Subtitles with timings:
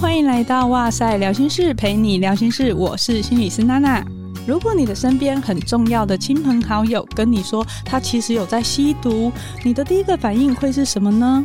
[0.00, 4.02] 欢迎来到哇塞聊心室，陪你聊心事，我是心理师娜娜。
[4.46, 9.30] 如果你的身边很重要的亲朋好友跟你说他其实有在吸毒，
[9.62, 11.44] 你的第一个反应会是什么呢？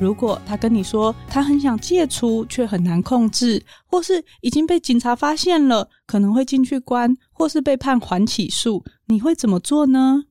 [0.00, 10.22] 如果他跟你说他很想戒除却很难控制，或是已经被警察发现了，可能会进去关，或是被判缓起诉，你会怎么做呢？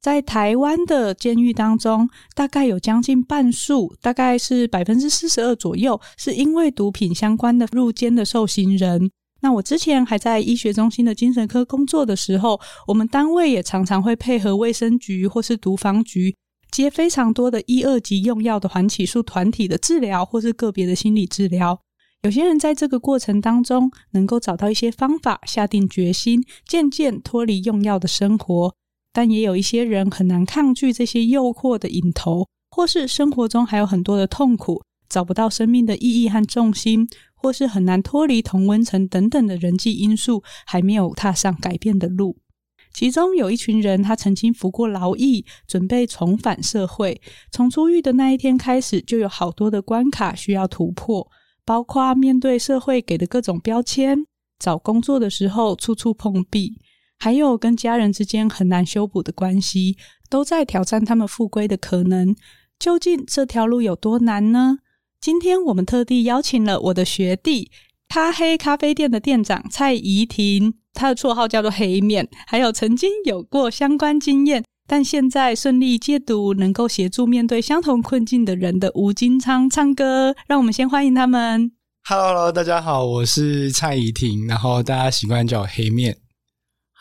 [0.00, 9.10] 在台湾的监狱当中，大概有将近半数，大概是百分之四十二左右，是因为毒品相关的入监的受刑人。
[9.42, 16.34] 那我之前还在医学中心的精神科工作的时候，我们单位也常常会配合卫生局或是毒防局，
[16.70, 21.78] 接非常多的一二级用药的缓起诉团体的治疗，或是个别的心理治疗。
[22.22, 28.74] 有些人在这个过程当中，能够找到一些方法，下定决心，渐渐脱离用药的生活。
[29.12, 42.36] 但也有一些人很难抗拒这些诱惑的瘾头，或是生活中还有很多的痛苦，找不到生命的意义和重心，或是很难脱离同温层等等的人际因素，还没有踏上改变的路。
[42.92, 47.20] 其中有一群人，他曾经服过劳役，准备重返社会。
[47.52, 51.28] 从出狱的那一天开始，就有好多的关卡需要突破，
[51.64, 54.26] 包括面对社会给的各种标签，
[54.58, 56.76] 找工作的时候处处碰壁。
[57.22, 59.98] 还有跟家人之间很难修补的关系，
[60.30, 62.34] 都在挑战他们复归的可能。
[62.78, 64.78] 究竟这条路有多难呢？
[65.20, 67.70] 今天我们特地邀请了我的学弟，
[68.08, 80.34] 咖黑咖啡店的店长蔡宜婷，他的绰号叫做黑面，还有曾经有过相关经验，但现在顺利戒毒，能够协助面对相同困境的人的吴金昌唱歌。
[80.46, 81.70] 让我们先欢迎他们。
[82.08, 86.16] Hello，大家好，我是蔡宜婷，然后大家习惯叫我黑面。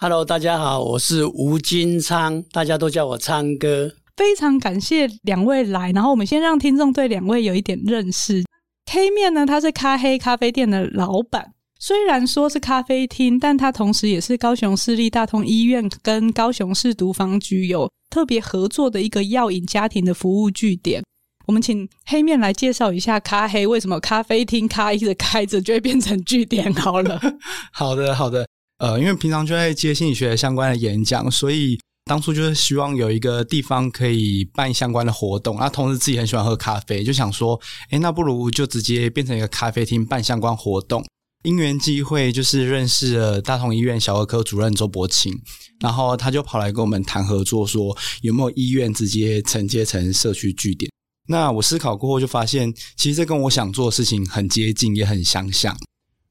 [0.01, 3.91] Hello，大家好，我是吴金昌，大家都叫我昌哥。
[4.15, 8.41] 非常感谢两位来，然后我们先让听众对两位有一点认识。
[8.89, 11.51] 黑面呢，他是咖黑咖啡店的老板，
[11.81, 21.03] 虽然说是咖啡厅，但他同时也是高雄市立大同医院跟高雄市毒防局有特别合作的一个药瘾家庭的服务据点。
[21.45, 27.19] 我们请黑面来介绍一下咖黑为什么咖啡厅咖一直开着就会变成据点好了。
[27.73, 28.47] 好的，好的。
[28.79, 35.57] 呃，因为平常就在接心理学相关的演讲，所以当初就是希望有一个地方可以办相关的活动。
[35.57, 37.59] 那同时自己很喜欢喝咖啡，就想说，
[37.91, 41.05] 诶，那不如就直接变成一个咖啡厅办相关活动。
[41.43, 45.33] 因缘际会，就是认识了大同医院小儿科主任周伯清，
[45.79, 50.91] 然后他就跑来跟我们谈合作，说有没有医院直接承接成社区据点。
[51.27, 55.77] 那我思考过后就发现，其实这跟我想做的事情很接近，也很相像。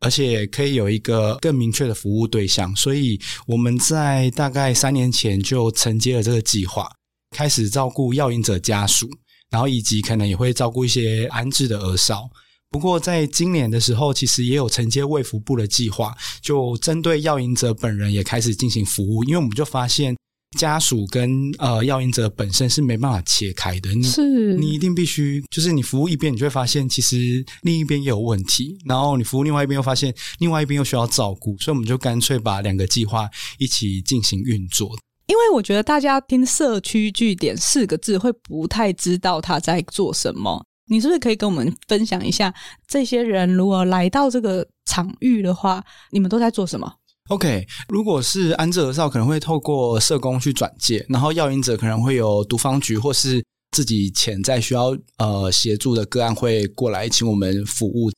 [0.00, 6.88] 而且可以有一个更明确的服务对象，所以我们在大概三年前就承接了这个计划，
[7.36, 9.08] 开始照顾药瘾者家属，
[9.50, 12.28] 然后以及可能也会照顾一些安置的儿少。
[12.70, 20.16] 不过在今年的时候，其实也有承接卫福部的计划，就针对药瘾者本人也开始进行服务，因为我们就发现。
[20.56, 24.54] 家属跟呃药瘾者本身是没办法切开的，你是。
[24.54, 33.28] 你一定必须，就是你服务一边，你就会发现其实另一边也有问题，然后你服务另外一边又发现另外一边又需要照顾，所以我们就干脆把两个计划
[33.58, 34.96] 一起进行运作。
[35.26, 42.52] 因为我觉得大家听“社区据点”四个字会不太知道他在做什么，你是不是可以跟我们分享一下，
[42.86, 46.90] 这些人如果来到这个场域的话，你们都在做什么
[47.28, 58.10] ？OK，如果是安置儿少，可能会透过社工去转介，然后药瘾者可能会有毒方局或是自己潜在需要呃协助的个案会过来请我们服务。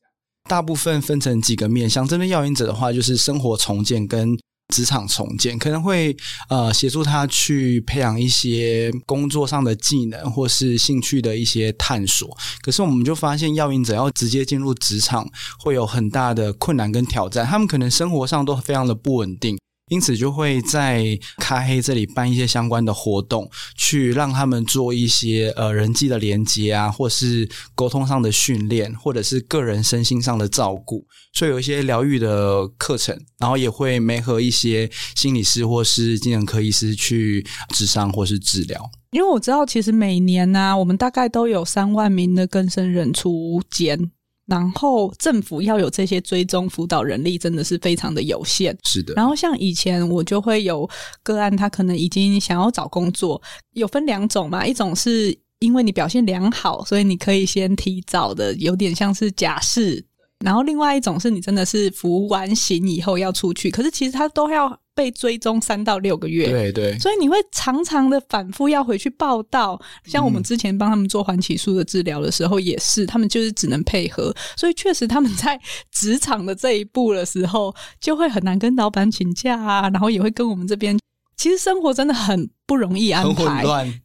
[0.49, 4.39] 大部分分成几个面向，针对药瘾者的话，就是生活重建跟。
[4.71, 6.17] 职场重建可能会
[6.49, 19.59] 呃协助他去培养一些工作上的技能或是兴趣的一些探索，可是我们就发现药瘾者要直接进入职场会有很大的困难跟挑战，他们可能生活上都非常的不稳定。
[19.91, 31.05] 因此，就会在咖黑这里办一些相关的活动，去让他们做一些呃人际的连接啊，或是沟通上的训练，或者是个人身心上的照顾。
[31.33, 37.45] 所以有一些疗愈的课程，然后也会媒合一些心理师或是精神科医师去
[37.75, 38.81] 咨商或是治疗。
[39.11, 44.13] 因为我知道，其实每年呢、我们大概都有三万名的更生人出监。
[44.51, 48.77] 然后政府要有这些追踪辅导人力，真的是非常的有限。
[48.85, 49.15] 是的。
[49.15, 50.87] 然后像以前我就会有
[51.23, 53.41] 个案，他可能已经想要找工作，
[53.75, 60.05] 有分两种嘛，一种是因为你表现良好，所以你可以先提早的，有点像是假释。
[60.45, 66.51] 然后另外一种是你真的是服完刑以后要出去，可是其实他都要被追踪三到六个月。
[66.51, 69.81] 对对，所以你会常常的反复要回去报道。
[70.05, 74.35] 像我们之前帮他们做环起诉的治疗的时候，也是、嗯、他们就是只能配合。
[74.59, 75.59] 所以确实他们在
[75.91, 80.99] 职场的这一步的时候，就会很难跟老板请假啊，然后也会跟我们这边。
[81.39, 83.65] 其实生活真的很不容易安排，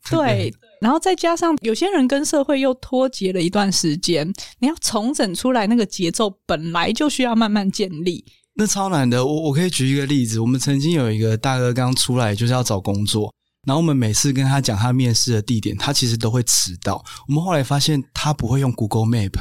[0.09, 0.53] 对。
[0.79, 8.23] 然后再加上有些人跟社会又脱节了一段时间，你要重整出来那个节奏，本来就需要慢慢建立。
[8.55, 9.25] 那超难的。
[9.25, 13.33] 我我可以举一个例子，我们曾经有一个大哥刚出来就是要找工作，
[13.67, 17.03] 然后我们每次跟他讲他面试的地点，他其实都会迟到。
[17.27, 19.33] 我们后来发现他不会用 Google Map，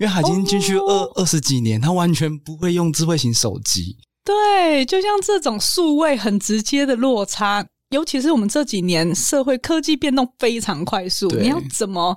[0.00, 3.98] 因为他已经进去二二十几年，他完全不会用智慧型手机。
[4.24, 12.16] 对，就像这种数位很直接的落差，尤其是我们这几年社会科技变动非常快速，你要怎么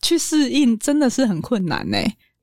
[0.00, 1.98] 去适应，真的是很困难呢。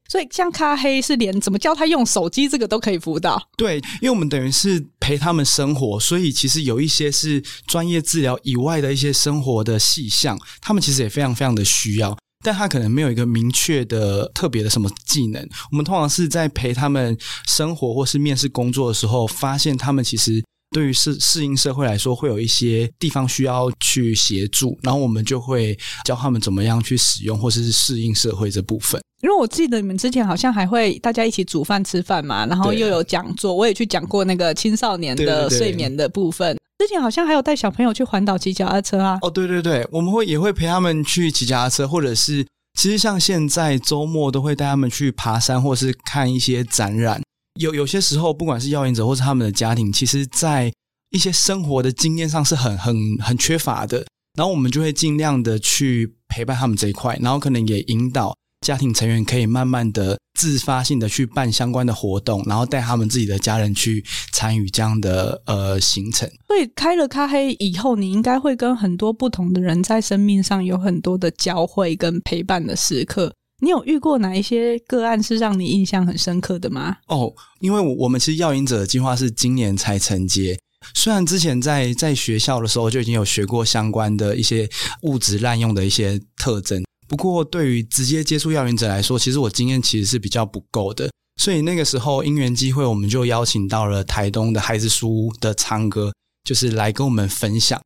[0.07, 3.41] 所以像咖黑是连怎么教他用手机这个都可以辅导。
[3.57, 12.17] 对，因为我们等于是陪他们生活，所以其实有一些是专业治疗以外的一些生活的细项，他们其实也非常非常的需要。
[12.43, 15.41] 但他可能没有一个明确的特别的什么技能。
[15.71, 17.17] 我们通常是在陪他们
[17.47, 20.43] 生活或是面试工作的时候，发现他们其实
[20.75, 28.99] 对于适适应社会来说，会有一些地方需要去协助，然后我们就会教他们怎么样去使用或是适应社会这部分。
[29.21, 36.57] 因为我记得你们之前好像还会大家一起煮饭吃饭嘛，然后又有讲座，我也去讲过那个青少年的睡眠的部分。
[36.77, 39.17] 之前好像还有带小朋友去环岛骑脚踏车啊！
[39.21, 42.45] 哦，对对对，我们会也会陪他们去骑脚踏车，或者是
[42.77, 47.21] 其实像现在周末都会带他们去爬山，或是看一些展览。
[47.59, 50.71] 有有些时候，不管是要引者或是他们的家庭，其实在
[51.11, 54.05] 一些生活的经验上是很很很缺乏的，
[54.37, 58.35] 然后我们就会尽量的去陪伴他们这一块，然后可能也引导。
[58.65, 66.27] 家庭成员可以慢慢的自发性的去办相关的活动，然后带他们自己的家人去参与这样的呃行程。
[66.47, 73.31] 所以开了咖黑以后，你应该会跟很多不同的人在生命上有很多的交汇跟陪伴的时刻。
[73.61, 76.97] 你有遇过哪一些个案是让你印象很深刻的吗？
[77.07, 80.59] 哦，因为我们其实药瘾者的计划是今年才承接，
[80.93, 84.69] 虽然之前在在学校的时候就已经有学过相关的一些
[85.03, 86.83] 物质滥用的一些特征。
[87.07, 91.09] 不过，对于直接接触药瘾者来说，其实我经验其实是比较不够的。
[91.41, 96.11] 所以那个时候因缘机会，我们就邀请到了台东的孩子书屋的昌哥，
[96.43, 97.79] 就是来跟我们分享。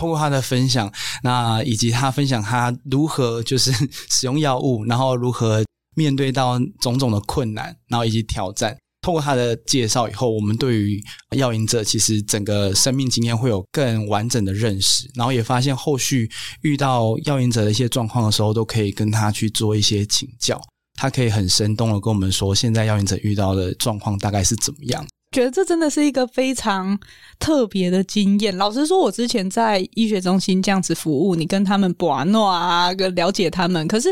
[0.00, 0.90] 通过他的分享，
[1.22, 3.70] 那以及他分享他如何就是
[4.08, 5.62] 使用药物，然后如何
[5.94, 8.74] 面对到种种的困难，然后以及挑战。
[9.02, 11.02] 透过他的介绍以后，我们对于
[11.36, 16.30] 药瘾者其实整个生命经验会有更完整的认识，然后也发现后续
[16.62, 20.58] 遇到药瘾者的一些状况的时候，都可以跟他去做一些请教。
[20.98, 25.06] 他可以很生动的跟我们说，现在药瘾者遇到的状况大概是怎么样。
[25.30, 26.98] 觉得这真的是一个非常
[27.38, 28.56] 特别的经验。
[28.56, 34.08] 老实说，我之前在医学中心这样子服务，你跟他们玩诺啊，跟了解他们，可是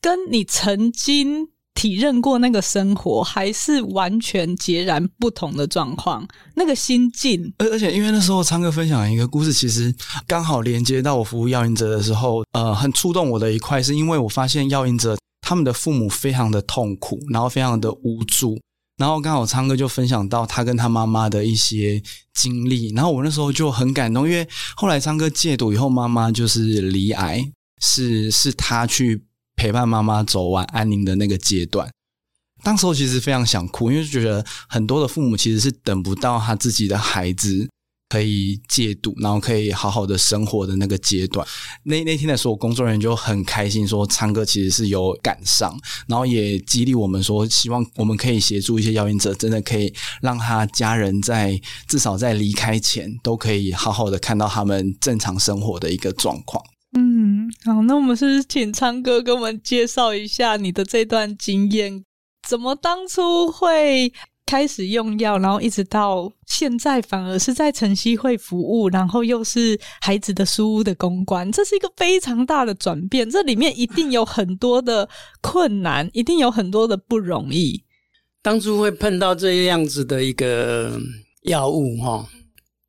[0.00, 1.48] 跟你曾经。
[1.76, 7.52] 体认过那个生活，还是完全截然不同的状况，那个心境。
[7.58, 9.94] 而而且，因为那时候昌哥分享一个故事，其实
[10.26, 18.58] 刚好连接到我服务药瘾者的时候，呃，很触动我的一块，是因为我发现药瘾者他们的父母非常的痛苦，然后非常的无助，
[18.96, 22.02] 然后刚好昌哥就分享到他跟他妈妈的一些
[22.34, 29.24] 经历，然后我那时候就很感动，因为后来昌哥戒毒以后，妈妈就是离癌，是是他去。
[29.58, 31.90] 陪伴妈妈走完安宁的那个阶段，
[32.62, 37.66] 当时候其实非常想哭，因为觉得很多的父母其实是等不到他自己的孩子
[38.08, 41.46] 可以戒毒，然后可以好好的生活的那个阶段。
[41.82, 56.64] 那那天的时候，工作人员就很开心说，昌哥其实是有赶上，然后也激励我们说，希望我们可以协助一些药瘾者，真的可以让他家人在至少在离开前，都可以好好的看到他们正常生活的一个状况。
[56.96, 62.04] 嗯，好，那我们是不是请昌哥给我们介绍一下你的这段经验？
[62.48, 64.12] 怎么当初会
[64.46, 73.28] 开始用药，然后一直到现在反而是在晨曦会服务，然后又是孩子的书屋的公关，这是一个非常大的转变。
[73.28, 75.08] 这里面一定有很多的
[75.40, 77.82] 困难，一定有很多的不容易。
[78.40, 80.96] 当初会碰到这样子的一个
[81.42, 82.28] 药物，哈，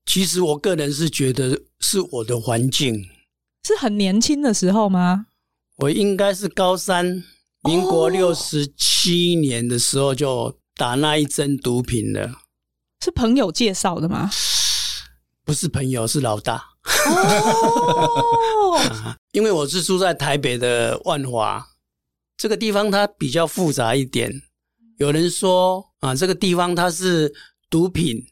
[0.05, 3.03] 其实我个人是觉得是我的环境。
[3.63, 5.25] 是很年轻的时候吗？
[5.77, 7.23] 我应该是高三，
[7.63, 12.31] 民国六十七年的时候就打那一针毒品的。
[13.03, 14.29] 是朋友介绍的吗？
[15.43, 16.63] 不是朋友，是老大。
[17.05, 21.65] 哦， 因为我是住在台北的万华
[22.37, 24.31] 这个地方，它比较复杂一点。
[24.97, 27.33] 有人说啊，这个地方它是
[27.69, 28.27] 毒品、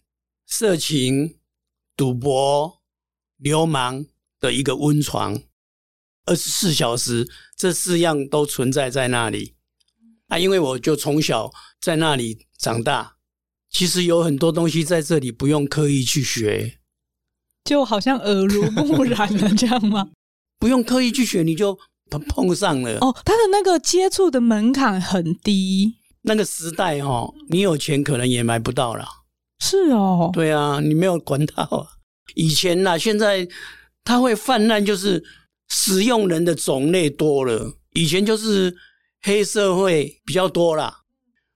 [0.46, 1.38] 色情、
[1.96, 2.82] 赌博、
[3.38, 4.06] 流氓
[4.40, 5.42] 的一个温床，
[6.26, 9.55] 二十四小时，这四样都存在在那里。
[10.28, 13.18] 啊，因为我就从小在那里长大，
[13.70, 16.80] 其实有很多东西在这里不用刻意去学，
[17.64, 20.10] 就好像耳濡目染了这样吗？
[20.58, 21.78] 不用刻意去学，你就
[22.28, 22.98] 碰上了。
[23.02, 25.96] 哦，他的那个接触的门槛很低。
[26.24, 29.06] 那个时代哦，你有钱可能也买不到了。
[29.60, 31.86] 是哦，对啊，你没有管到啊。
[32.34, 33.48] 以前呐，现在
[34.04, 35.24] 他会泛滥，就是
[35.70, 37.76] 使用人的种类多了。
[37.94, 38.76] 以前就是。
[39.26, 41.00] 黑社会比较多啦，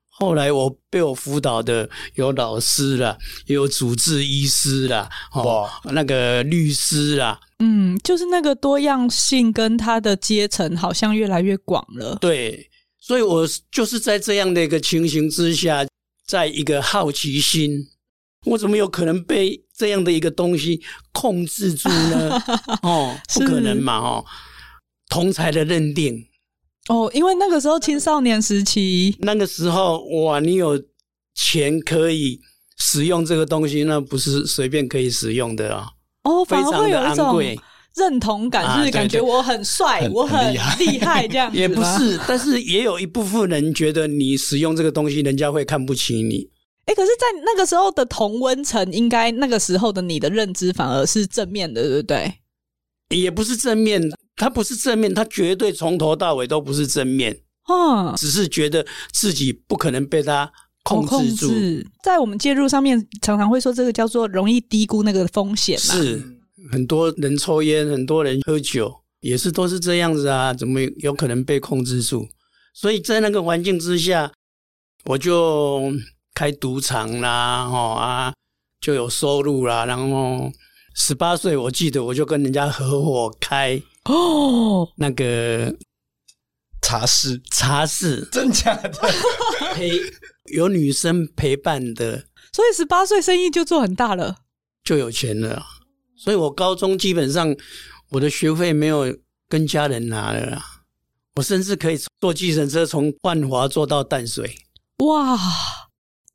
[0.08, 12.18] 后来我被我辅导的有老师啦，也有主治医师啦，哦，那个律师啦，嗯，就是那个多样性跟他的阶层好像越来越广了。
[12.20, 12.68] 对，
[13.00, 15.86] 所以我就是在这样的一个情形之下，
[16.26, 17.88] 在一个好奇心，
[18.48, 22.42] 我怎么有可能被这样的一个东西控制住呢？
[22.82, 23.98] 哦，不可能嘛！
[24.00, 24.26] 哦，
[25.08, 26.26] 同才的认定。
[26.88, 30.82] 哦，因为那个时候青少年时期，那个时候哇，你有
[31.36, 32.40] 钱可以
[32.78, 35.88] 使用这个东西，那不是随便可以使用的啊。
[36.24, 37.40] 哦，反而会有一种
[37.96, 41.58] 认同感，就是感觉我很帅，啊、我很厉害这样子。
[41.58, 46.50] 也不是，但是也有一部分人觉得你使用这个东西，人家会看不起你。
[46.86, 52.34] 哎，可是，在那个时候的同温层，应该那个时候的你的认知反而是正面的，对不对？
[53.10, 54.02] 也不是正面，
[54.36, 57.42] 他不是正面，他绝对从头到尾都不是正面。
[57.68, 60.52] 嗯，只是觉得自己不可能被他
[60.84, 61.52] 控制住。
[62.04, 65.78] 在我们介入上面，常常会说这个叫做容易低估那个风险。
[65.78, 66.22] 是
[66.72, 72.28] 很多人抽烟，很多人喝酒，也是都是这样子啊，怎么有可能被控制住？
[72.74, 74.32] 所以在那个环境之下，
[75.06, 75.92] 我就
[76.36, 78.34] 开赌场啦，哦啊，
[78.80, 80.52] 就有收入啦，然后。
[81.00, 85.74] 十八岁，我记得我就跟人家合伙开哦，那个
[86.82, 88.92] 茶室，茶室，真假的？
[89.74, 89.90] 陪
[90.52, 94.40] 有女生陪伴的，所以十八岁生意就做很大了，
[94.84, 95.66] 就有钱了。
[96.18, 97.56] 所以我高中基本上
[98.10, 100.64] 我的学费没有跟家人拿了啦，
[101.38, 104.54] 我甚至可以坐计程车从万华坐到淡水，
[104.98, 105.40] 哇！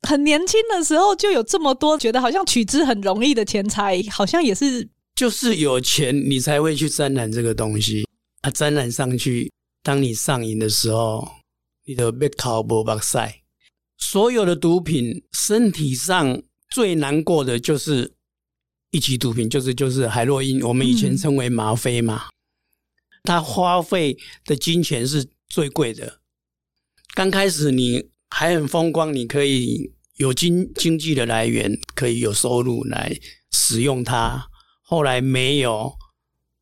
[0.05, 8.07] 很年轻的时候就有这么多觉得好像取之很容易的钱财，好像也是就是有钱你才会去沾染这个东西
[8.41, 11.27] 啊，沾染上去，当你上瘾的时候，
[11.85, 13.41] 你的被考不白赛。
[13.97, 18.13] 所有的毒品身体上最难过的就是
[18.91, 22.25] 一级毒品，就是就是海洛因，我们以前称为吗啡嘛，
[23.23, 26.19] 它花费的金钱是最贵的。
[27.13, 29.94] 刚开始你还很风光，你可以。
[30.15, 33.17] 有经经济的来源，可以有收入来
[33.51, 34.47] 使用它。
[34.81, 35.93] 后来没有，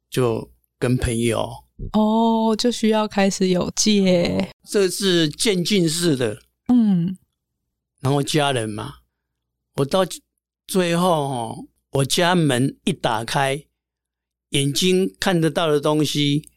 [0.09, 1.49] 就跟朋友
[1.91, 4.49] 哦，就需要开始有借。
[4.65, 7.17] 这是渐进式的，嗯。
[7.99, 8.95] 然后家人嘛，
[9.75, 10.05] 我到
[10.65, 13.65] 最后哦，我家门一打开，
[14.49, 16.49] 眼睛看得到的东西，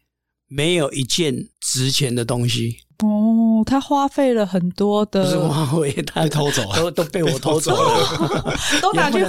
[0.47, 2.86] 没有一件值钱的东西。
[3.05, 9.23] 哦，他花费了很多的，不是花费，他被偷走了， 都都被我偷走了， 都拿去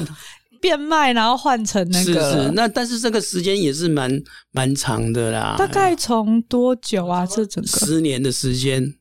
[0.61, 2.13] 变卖，然后换成那个。
[2.13, 4.09] 是是，那但是这个时间也是蛮
[4.51, 5.55] 蛮长的啦。
[5.57, 7.25] 大概从多久啊？
[7.25, 8.95] 这整个十年的时间，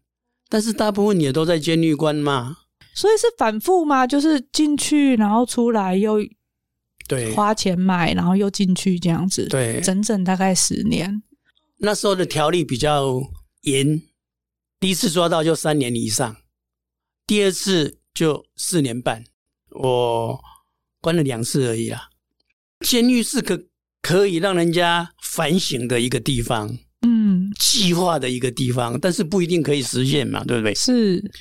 [0.48, 2.56] 但是大部分也都在监狱关嘛。
[2.92, 4.04] 所以是反复吗？
[4.04, 6.18] 就是进去，然后出来又
[7.06, 9.46] 对花钱买，然后又进去这样子。
[9.48, 11.22] 对，整整大概十年。
[11.78, 13.22] 那时候的条例比较
[13.62, 14.02] 严。
[14.78, 16.36] 第一次抓到就三年以上，
[17.26, 19.24] 第二次就四年半，
[19.70, 20.40] 我
[21.00, 22.10] 关了两次而已啦。
[22.80, 23.64] 监狱是个
[24.02, 30.74] 可以让人家反省的一个地方，嗯，计划的一个地方，但是不一定可以实现嘛，对不对？
[30.74, 31.32] 是。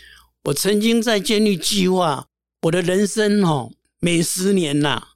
[0.45, 2.27] 我曾经在监狱计划
[2.61, 5.07] 我的人生哦，每十年呐，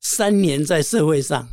[0.00, 1.48] 三年在社会上，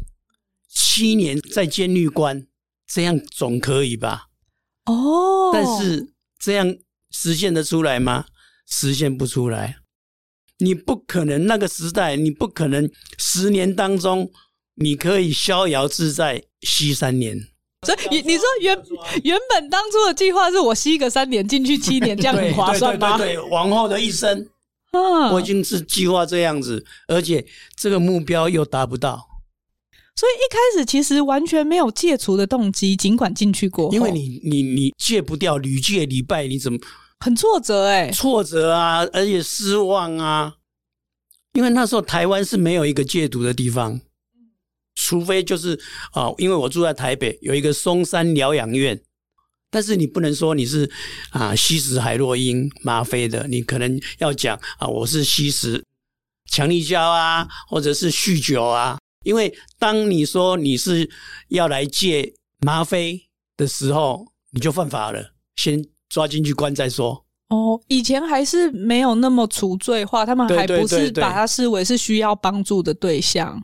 [0.67, 2.47] 七年在监狱关，
[2.87, 4.29] 这样总可以吧？
[4.85, 6.75] 哦，但是这样
[7.11, 8.25] 实现得出来吗？
[8.67, 9.77] 实现不出来。
[10.59, 14.31] 你不可能那个时代，你不可能十年当中
[14.75, 17.37] 你可以逍遥自在吸三年。
[17.85, 18.81] 所以你说原
[19.23, 23.17] 原本当初的计划是我吸个三年进去七年，这样很划算吗？
[23.17, 24.47] 对对对对，往后的一生，
[24.91, 29.27] 啊我已经是计划这样子，而且这个目标又达不到。
[30.15, 36.79] 所以一开始其实完全没有戒除的动机，尽管进去过，因为你你你戒不掉，屡戒屡败，你怎么？
[37.19, 38.11] 很挫折哎、欸？
[38.11, 40.55] 挫折啊，而且失望啊，
[41.53, 44.01] 因为那时候台湾是没有一个戒毒的地方，
[44.93, 45.73] 除非就是
[46.11, 49.01] 啊、呃，因为我住在台北，有一个松山疗养院，
[49.71, 50.91] 但是你不能说你是
[51.29, 55.83] 啊吸食海洛因、吗啡的，你可能要讲啊我是吸食
[56.45, 61.09] 强力胶啊，或者是酗酒啊，因为当你说你是
[61.49, 63.21] 要来借吗啡
[63.57, 67.25] 的时候，你就犯法了，先抓进去关再说。
[67.49, 73.63] 哦，以前还是没有那么除罪化，他们还不是把他视为是需要帮助的对象。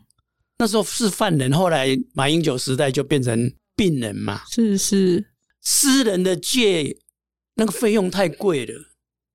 [0.58, 4.42] 那时候是犯人，后来马英九时代就变成病人嘛。
[4.50, 5.26] 是是，
[5.62, 6.98] 私人的借
[7.54, 8.74] 那个费用太贵了。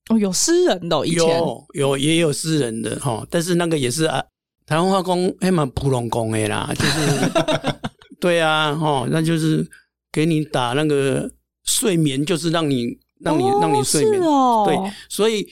[0.10, 4.24] 哦，有私人的、哦，以前有有也有私人的哈，但是那个也是啊，
[4.66, 7.76] 台湾化工还蛮普通工的啦， 就是
[8.20, 9.66] 对啊，哦，那就是
[10.12, 11.32] 给你打那个
[11.64, 12.98] 睡眠，就是让你。
[13.22, 15.48] 让你让你睡眠，哦哦、对，所以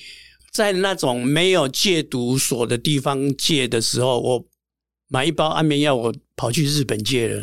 [0.51, 4.45] 在那种没有戒毒所的地方戒的时候，我
[5.07, 7.41] 买一包安眠药，我跑去日本戒了，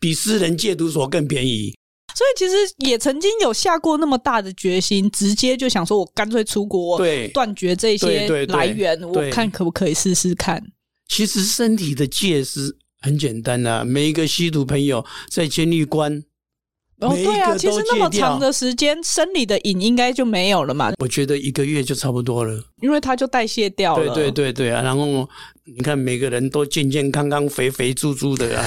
[0.00, 1.74] 比私人戒毒所更便宜。
[2.14, 10.64] 所以其实也曾经有下过那么大的决心，直接就想说，我干脆出国，对，断绝这些来源，我看可不可以试试看。
[11.08, 16.22] 其实身体的戒是很简单的、啊，每一个吸毒朋友在监狱关。
[17.00, 20.92] 哦，对啊，其实那么长的时间，生理的瘾应该就没有了嘛。
[20.98, 24.12] 我觉得一个月就差不多了，因为它就代谢掉了。
[24.12, 25.28] 对对对对啊，然后
[25.64, 28.66] 你看每个人都健健康康、肥肥猪猪的啊。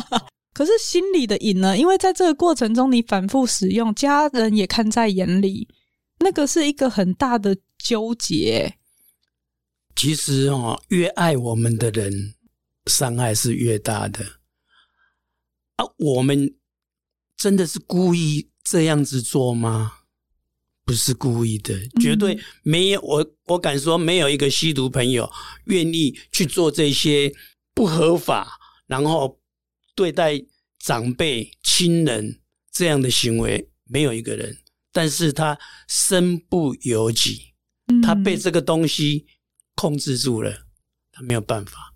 [0.52, 1.78] 可是心理的瘾呢？
[1.78, 5.66] 因为在这个过程中，你反复使用，家人也看在眼里，
[6.18, 8.74] 那个是一个很大的纠结。
[9.94, 12.34] 其实哦，越爱我们的人，
[12.86, 14.24] 伤害是越大的
[15.76, 16.54] 啊，我们。
[17.36, 20.00] 真的是故意这样子做吗？
[20.84, 23.00] 不是故意的，绝对没有。
[23.00, 25.32] 我我敢说，没有一个吸毒朋友
[25.64, 27.32] 愿意去做这些
[27.72, 29.40] 不合法，然后
[29.94, 30.38] 对待
[30.78, 34.58] 长辈、亲人这样的行为，没有一个人。
[34.92, 37.54] 但是他身不由己，
[38.02, 39.24] 他被这个东西
[39.80, 40.52] 控制住了，
[41.10, 41.94] 他没有办法。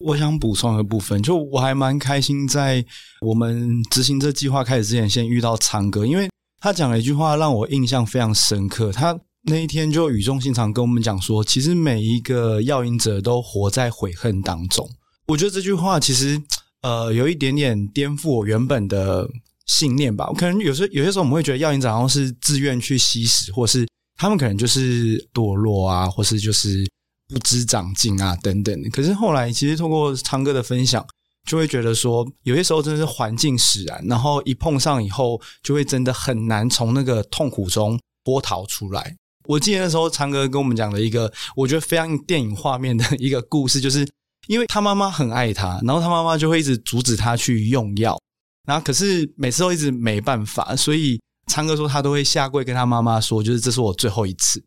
[0.00, 2.84] 我想补充一个部分，就我还蛮开心，在
[3.22, 6.28] 我们执行这计划开始之前，先遇到长哥，因为
[6.60, 8.92] 他讲了一句话让我印象非常深刻。
[8.92, 14.86] 他那一天就语重心长跟我们讲说，其实每一个药瘾者都活在悔恨当中。
[15.28, 16.38] 我觉得这句话其实
[16.82, 19.26] 呃有一点点颠覆我原本的
[19.64, 20.28] 信念吧。
[20.28, 26.84] 我可能有时有些时候我们会觉得药瘾者好像是自愿去吸食，或是他们可能就是堕落啊，或是就是。
[27.32, 28.90] 不知长进啊，等等。
[28.90, 31.04] 可是后来，其实通过昌哥的分享，
[31.48, 39.16] 就会觉得说，有些时候真的是环境使然，然后一碰上以后，就会真的很难从那个痛苦中波逃出来。
[39.46, 44.06] 我记得那时候昌哥跟我们讲了一个，我觉得非常电影画面的一个故事，就是
[44.46, 48.20] 因为他妈妈很爱他，然后他妈妈就会一直阻止他去用药，
[48.66, 54.62] 然后可是每次都一直没办法，所以昌哥说他都会下跪跟他妈妈说，就是这是我最后一次。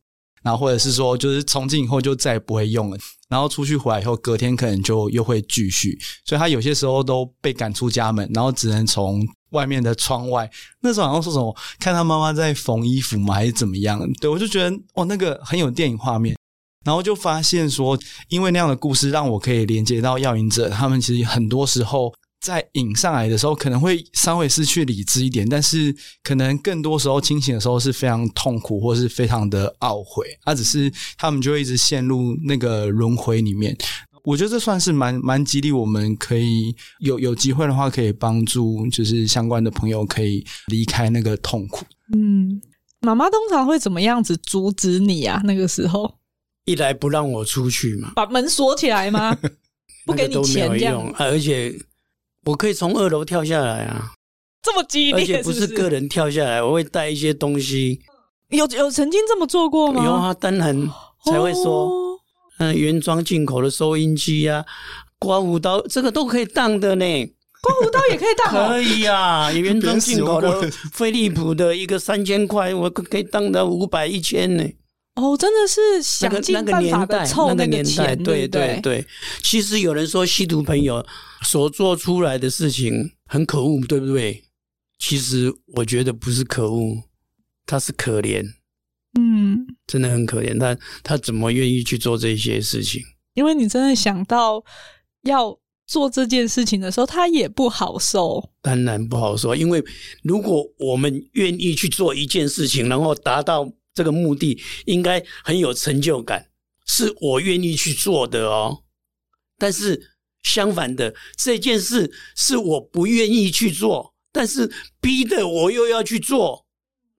[0.46, 2.98] 然后或者是说，就是从今以后就再也不会用了。
[3.28, 5.98] 然后出去回来以后，隔天可能就又会继续。
[6.24, 10.48] 所以他有些时候都被赶出家门，然后只能从外面的窗外。
[10.82, 14.00] 那时候好像说什么，看他妈妈在缝衣服嘛，还是怎么样？
[14.22, 16.38] 对，我就觉得哦，那个很有电影画面。
[16.86, 17.98] 然后就发现说，
[18.30, 22.14] 因为那样的故事，让我可以连接到药瘾者，他们其实很多时候。
[22.46, 30.28] 在引上来的时候，可能会稍微失去理智一点，但是可能更多时候清醒的时候是非常痛苦，或是非常的懊悔。
[30.44, 33.76] 他、啊、只是他们就会一直陷入那个轮回里面。
[34.24, 41.84] 我觉得这算是蛮蛮激励，我们可以有有机会的话，可以帮助就是相关的朋友可以离开那个痛苦。
[42.14, 42.62] 嗯，
[43.02, 45.42] 妈妈通常会怎么样子阻止你啊？
[45.46, 46.20] 那个时候，
[46.66, 49.36] 一来不让我出去嘛，把门锁起来吗？
[50.06, 51.74] 不给你钱这样，啊、而且。
[52.46, 54.14] 我可以从二楼跳下来啊！
[54.62, 58.00] 这么激烈，而且不是个人跳下来，我会带一些东西。
[58.50, 60.06] 有有曾经这么做过吗？
[60.06, 60.90] 有啊，当然
[61.26, 61.90] 才会说，
[62.60, 64.64] 嗯、哦，原装进口的收音机啊，
[65.18, 67.06] 刮胡刀，这个都可以当的呢。
[67.62, 74.64] 刮胡刀也可以当，可以啊，原装进口的 飞利浦的一个三千块，我可以当到五百一千呢。
[75.16, 79.08] 哦，真的是想尽办法的凑那个钱，对对对。
[79.42, 81.06] 其实有人说吸毒朋友
[81.42, 84.44] 所做出来的事情很可恶，对不对？
[85.00, 87.04] 其实我觉得不是可恶，
[87.66, 88.44] 他是可怜，
[89.18, 90.60] 嗯，真的很可怜。
[90.60, 93.02] 他他怎么愿意去做这些事情？
[93.36, 94.62] 因为你真的想到
[95.22, 98.50] 要做这件事情的时候，他也不好受。
[98.62, 99.82] 当然不好受，因为
[100.24, 103.72] 如果我们愿意去做一件事情，然后达到。
[103.96, 106.52] 这个目的应该很有成就感，
[106.86, 108.84] 是我愿意去做的哦。
[109.58, 110.12] 但是
[110.44, 116.68] 相反的，这件事是我不愿意去做，但是逼得我又要去做，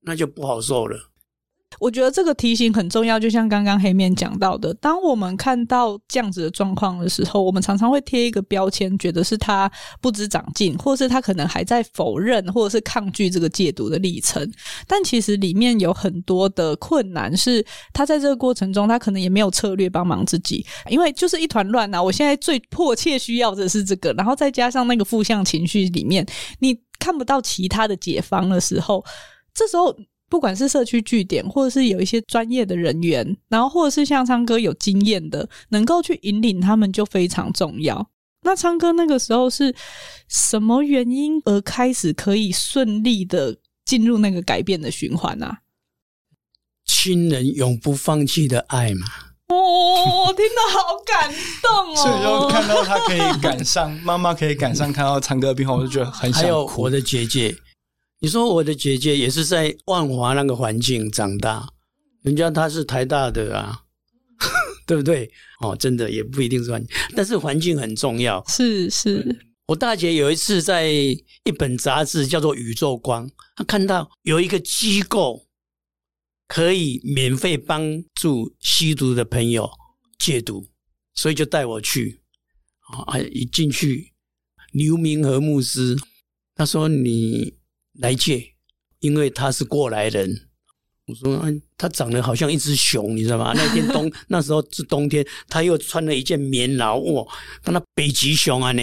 [0.02, 1.10] 那就不好受了。
[1.79, 14.50] 我觉得这个提醒很重要，就像刚刚黑面讲到的，当我们看到这样子的状况的时候，我们常常会贴一个标签，觉得是他不知长进，或是他可能还在否认或者是抗拒这个戒毒的历程。
[14.87, 22.02] 但其实里面有很多的困难，是他在这个过程中，他可能也没有策略帮忙自己，因为就是一团乱啊。
[22.02, 26.24] 我现在最迫切需要的是这个，然后再加上那个负向情绪里面，
[26.61, 29.05] 你看不到其他的解方的时候，
[29.52, 29.94] 这时候。
[30.28, 38.08] 不管是社区据点，或者是有一些专业的人员，然后或者是像昌哥有经验的，能够去引领他们就非常重要。
[38.42, 39.74] 那昌哥那个时候是
[40.28, 45.58] 什么原因而开始可以顺利的进入那个改变的循环啊？
[46.84, 49.06] 亲人永不放弃的爱嘛。
[49.48, 51.96] 哦，听得好感动哦！
[51.96, 56.46] 所以就看到他可以赶上，妈妈可以赶上，看到昌哥的病后，我就觉得很想哭。
[56.46, 57.56] 还有我的姐姐。
[58.20, 61.68] 你说我的姐姐也是在万华那个环境长大，
[62.22, 63.83] 人家她是台大的啊，
[64.87, 65.31] 对不对？
[65.61, 68.42] 哦，真的也不一定是环境，但是环境很重要。
[68.48, 75.46] 是是，我大姐有一次在一本杂志叫做《宇宙光》，她看到有一个机构
[76.48, 79.70] 可以免费帮助吸毒的朋友
[80.18, 80.66] 戒毒，
[81.14, 82.22] 所以就带我去。
[82.81, 84.14] 啊，一进去，
[84.72, 85.94] 刘明和牧师
[86.55, 87.55] 他说你。
[87.98, 88.54] 来借，
[89.00, 90.48] 因为他是过来人。
[91.06, 93.52] 我说，嗯，他长得好像一只熊，你知道吗？
[93.56, 97.24] 那天冬，那时候是冬天，他又穿了一件棉袄，哇，
[97.62, 98.82] 跟那北极熊啊呢。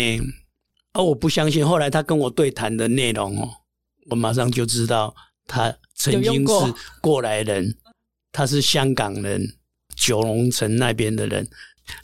[0.93, 3.49] 而、啊、我不相信，后来他跟我对谈的内容哦，
[4.09, 5.13] 我马上就知道
[5.47, 7.75] 他曾经是过来人，
[8.31, 9.57] 他是香港人，
[9.95, 11.49] 九龙城那边的人，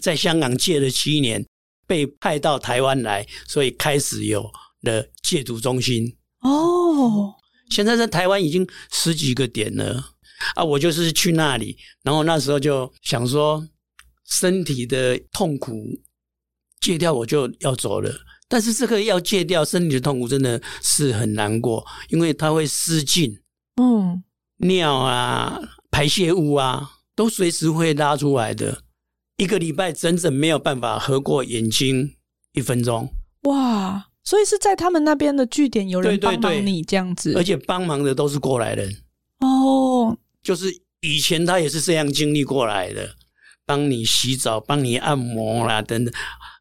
[0.02, 1.46] 在香港借了七年，
[1.88, 6.18] 被派到台湾来，所以开始有了戒毒中心。
[6.42, 7.36] 哦，
[7.70, 10.14] 现在在台湾已经十几个点了
[10.56, 10.64] 啊！
[10.64, 13.68] 我就是去那里，然后那时候就想说，
[14.26, 15.74] 身体的痛苦
[16.80, 18.12] 戒掉我就要走了。
[18.48, 23.38] 但是这个要戒掉身体的痛苦真的是很难过，因为它会失禁，
[23.76, 24.24] 嗯，
[24.58, 25.60] 尿啊、
[25.92, 28.84] 排泄物啊，都随时会拉出来的。
[29.38, 32.16] 一个礼拜整整没有办法合过眼睛
[32.54, 34.09] 一分钟，哇！
[34.24, 38.94] 所以是在他们那边的据点有人帮忙你这样子，对对对，而且帮忙的都是过来人。
[39.40, 40.68] 哦，就是
[41.02, 43.16] 以前他也是这样经历过来的，
[43.66, 46.14] 帮你洗澡、帮你按摩啦等等。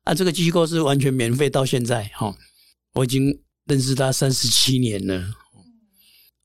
[0.05, 2.35] 啊，这个机构是完全免费到现在哈，
[2.95, 5.23] 我已经认识他三十七年了，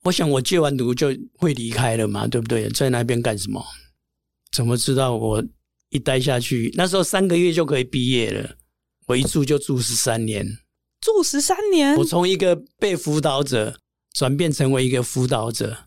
[0.04, 2.68] 我想我戒完毒就会离开了嘛，对不对？
[2.70, 3.64] 在那边干什么？
[4.52, 5.42] 怎么知道我
[5.90, 8.58] 一待下去，那时候三个月就可以毕业了，
[9.08, 10.46] 我一住就住十三年。
[11.04, 13.76] 住十三年，我从一个被辅导者
[14.14, 15.78] 转变成为一个辅导者，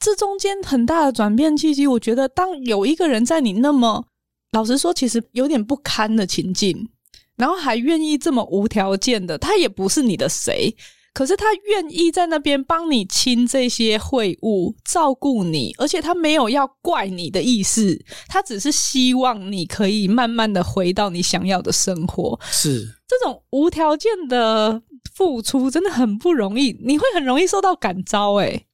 [0.00, 4.04] 这中间很大的转变契机，我觉得当有一个人在你那么
[4.50, 6.90] 老实说，其实有点不堪的情境，
[7.36, 10.74] 然后还愿意这么无条件的，他也不是你的谁。
[11.14, 22.40] 可是他愿意在那边帮你清这些秽物，照顾你，而且他没有要怪你的意思，他只是希望你可以慢慢的回到你想要的生活。
[22.50, 22.88] 是
[23.20, 24.82] 这种无条件的
[25.14, 28.34] 付出真的很不容易，你会很容易受到感召。
[28.34, 28.66] 诶，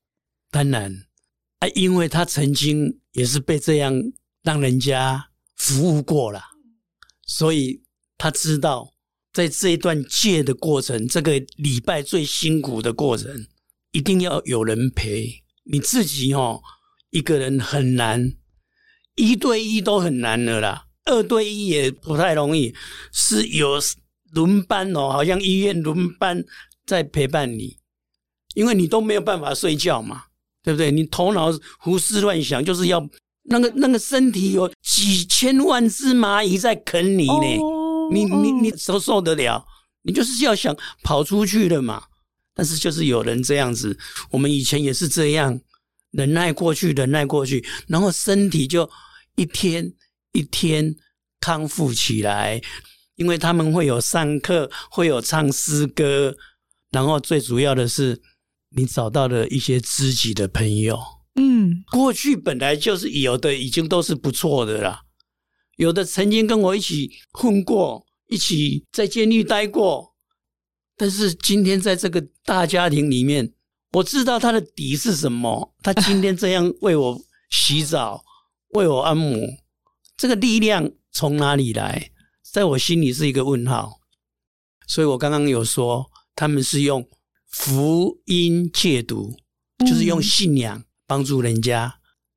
[0.51, 0.92] 当然
[1.59, 3.92] 啊，因为他曾经也是被这样
[4.42, 6.42] 让人家服务过了，
[7.27, 7.83] 所以
[8.16, 8.94] 他知道。
[9.31, 13.46] 在这一段戒的过程，这个礼拜最辛苦的过程，
[13.92, 15.44] 一定要有人陪。
[15.70, 16.61] 你自己哦，
[17.11, 18.33] 一个人很难，
[19.14, 22.74] 一对一都很难了啦，二对一也不太容易，
[23.12, 23.79] 是有
[24.33, 26.45] 轮班哦，好像医院轮班
[26.87, 27.77] 在陪伴你，
[28.55, 30.25] 因为你都没有办法睡觉嘛，
[30.62, 30.91] 对不对？
[30.91, 33.09] 你头脑胡思乱想，就是要
[33.45, 37.57] 那个那个身体有几千万只蚂蚁在啃你呢。
[37.59, 38.12] Oh.
[38.12, 39.67] 你你你受受得了？
[40.03, 42.03] 你就是要想跑出去了嘛。
[42.55, 43.97] 但是就是有人这样子，
[44.31, 45.61] 我们以前也是这样
[46.11, 48.91] 忍耐过去，忍耐过去，然后身体就
[49.37, 49.93] 一天
[50.33, 50.97] 一天
[51.38, 52.61] 康复起来。
[53.18, 56.37] 因为他们会有上课，会有唱诗歌，
[56.90, 58.22] 然后最主要的是，
[58.70, 60.98] 你找到了一些知己的朋友。
[61.35, 65.02] 嗯，过去本来就是有的，已经都是不错的啦。
[65.76, 70.14] 有的曾经跟我一起混过，一起在监狱待过，
[70.96, 73.52] 但是今天在这个大家庭里面，
[73.92, 75.74] 我知道他的底是什么。
[75.83, 78.22] 他今天这样为我洗澡，
[78.74, 79.37] 为我按摩，
[80.16, 82.12] 这个力量从哪里来？
[82.52, 84.00] 在我心里是一个问号。
[84.87, 87.06] 所以我刚刚有说，他们是用
[87.46, 89.37] 福音戒毒，
[89.87, 91.94] 就是用信仰帮助人家。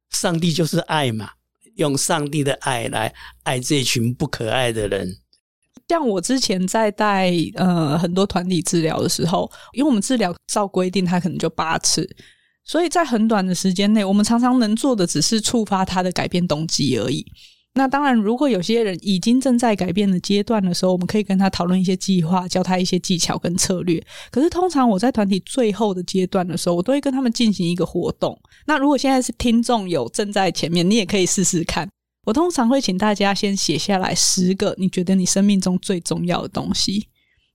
[0.10, 1.32] 上帝就是爱嘛，
[1.76, 5.17] 用上帝的爱来爱这群不可爱的人。
[5.88, 12.10] 像我之前在带呃很多团体治疗的时候，因为我们治疗照规定，他可能就八次，
[12.63, 17.26] 所以在很短的时间内，我们常常能做的只是触发他的改变动机而已。
[17.74, 24.04] 那当然，如果有些人已经正在改变的阶段的时候，我们可以跟他讨论一些计划，教他一些技巧跟策略。
[24.30, 28.38] 可是通常我在团体最后的阶段的时候，我都会跟他们进行一个活动。
[28.68, 31.90] 那如果现在是听众有正在前面，你也可以试试看。
[32.26, 37.08] 我通常会请大家先写下来十个你觉得你生命中最重要的东西。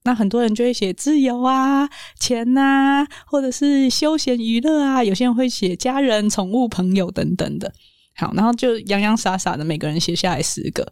[0.03, 1.87] 那很多人就会写自由啊、
[2.19, 5.03] 钱啊，或者是休闲娱乐啊。
[5.03, 7.71] 有些人会写家人、宠物、朋友等等的。
[8.17, 10.91] 好，然后就洋洋洒洒的每个人写下来十个。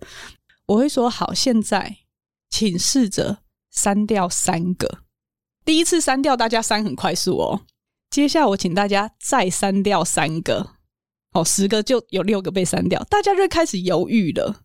[0.67, 1.97] 我会说好，现在
[2.49, 3.39] 请试着
[3.71, 4.99] 删掉三个。
[5.65, 7.61] 第一次删掉，大家删很快速哦。
[8.11, 10.75] 接下来我请大家再删掉三个。
[11.31, 14.61] 哦，十个就有六个被删掉，大家就开始犹豫了。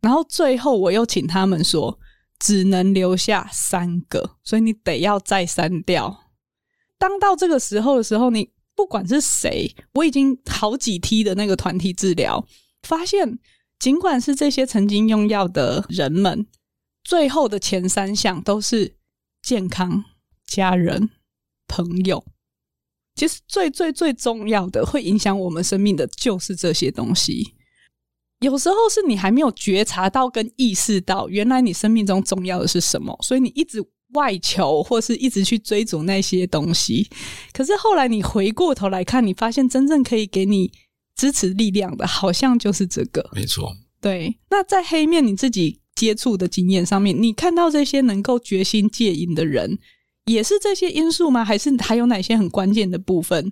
[0.00, 1.98] 然后最后我又请他们说，
[2.38, 6.24] 只能留下三个，所以你得要再删掉。
[6.96, 12.46] 当到这个时候的时候，你不管是谁，我已经好几梯的那个团体治疗，
[12.84, 13.40] 发现
[13.80, 16.46] 尽管是这些曾经用药的人们，
[17.02, 18.94] 最后的前三项都是
[19.42, 20.04] 健康、
[20.46, 21.10] 家人、
[21.66, 22.24] 朋友。
[23.16, 27.54] 其实最最最重要的，会影响我们生命的就是这些东西。
[28.38, 37.08] 有时候是你还没有觉察到跟意识到，原来你生命中重要的是什么，所以你一直外求，或是一直去追逐那些东西。
[37.52, 40.70] 可是后来你回过头来看，你发现真正可以给你
[41.16, 43.28] 支持力量的，好像就是这个。
[43.32, 44.38] 没错，对。
[44.50, 49.78] 那在黑面你自己接触的经验上面，你看到这些能够决心戒瘾的人。
[50.26, 51.42] 也是这些因素吗？
[51.42, 53.50] 还是还有哪些很关键的部分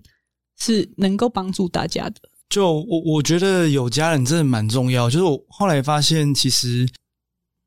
[0.58, 2.16] 是能够帮助大家的？
[2.50, 5.08] 就我我觉得有家人真的蛮重要。
[5.08, 6.86] 就是我后来发现，其实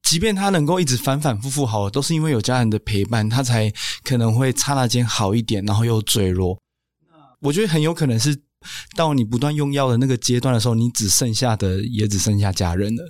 [0.09, 3.71] 即便他能够一直反反复复好，都是因为有家人的陪伴，他才
[4.03, 6.59] 可能会刹那间好一点，然后又坠落。
[7.41, 8.35] 我觉得很有可能是
[8.95, 13.07] 到你不断用药的那个阶段的时候，你只剩下的也只剩下家人了。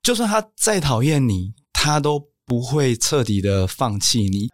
[0.00, 4.48] 就算他再讨厌你，他都不会彻底的放弃你。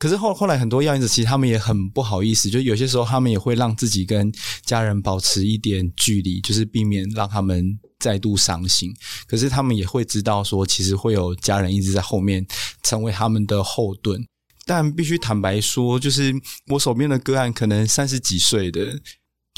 [0.00, 4.32] 可是后后来很多药瘾子其实他们也很不好意思，就有些时候他们也会让自己跟
[4.64, 8.90] 家人保持一点距离，就是避免让他们再度伤心。
[9.26, 12.46] 可是他们也会知道说，其实会有家人一直在后面
[12.82, 14.26] 成为他们的后盾。
[14.64, 16.32] 但必须坦白说，就是
[16.68, 18.98] 我手边的个案可能三十几岁的。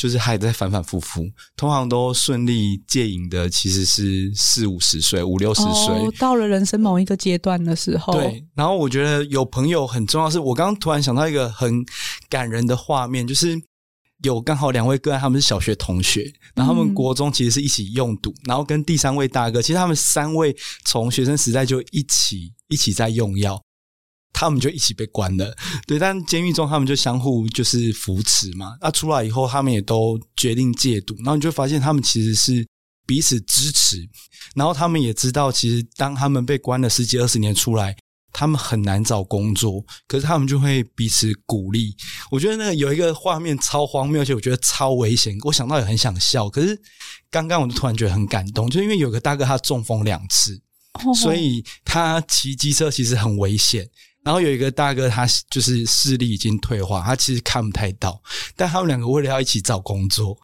[0.02, 1.24] 就是还在反反复复，
[1.56, 8.12] 通常都顺利戒瘾的，其实是四五十岁、五六十岁，哦，到了人生某一个阶段的时候。
[8.14, 11.84] 对，然后我觉得有朋友很重要，是我刚刚突然想到一个很
[12.28, 13.56] 感人的画面，就是
[14.24, 20.52] 有刚好两位个案，他们是小学同学，然后他们国中其实是一起用毒，嗯、然后跟第三位大哥，其实他们三位
[20.84, 23.62] 从学生时代就一起一起在用药。
[24.42, 28.76] 他们就一起被关了，对，但监狱中他们就相互就是扶持嘛。
[28.80, 32.66] 那出来以后，他们也都决定戒毒，然后你就发现他们其实是
[33.06, 34.04] 彼此支持，
[34.56, 37.96] 然后他们也知道，其实当他们被关了十几二十年出来，
[38.32, 41.94] 他们很难找工作，可是他们就会彼此鼓励。
[42.28, 46.50] 我觉得那个有一个画面超荒谬，而且我觉得超危险，我想到也很想笑。
[46.50, 46.76] 可是
[47.30, 50.60] 刚刚我就突然觉得很感动，就因为有个大哥他中风两次，
[51.14, 53.88] 所以他骑机车其实很危险。
[54.24, 58.22] 然后有一个大哥，他就是视力已经退化，他其实看不太到。
[58.54, 60.38] 但他们两个为了要一起找工作，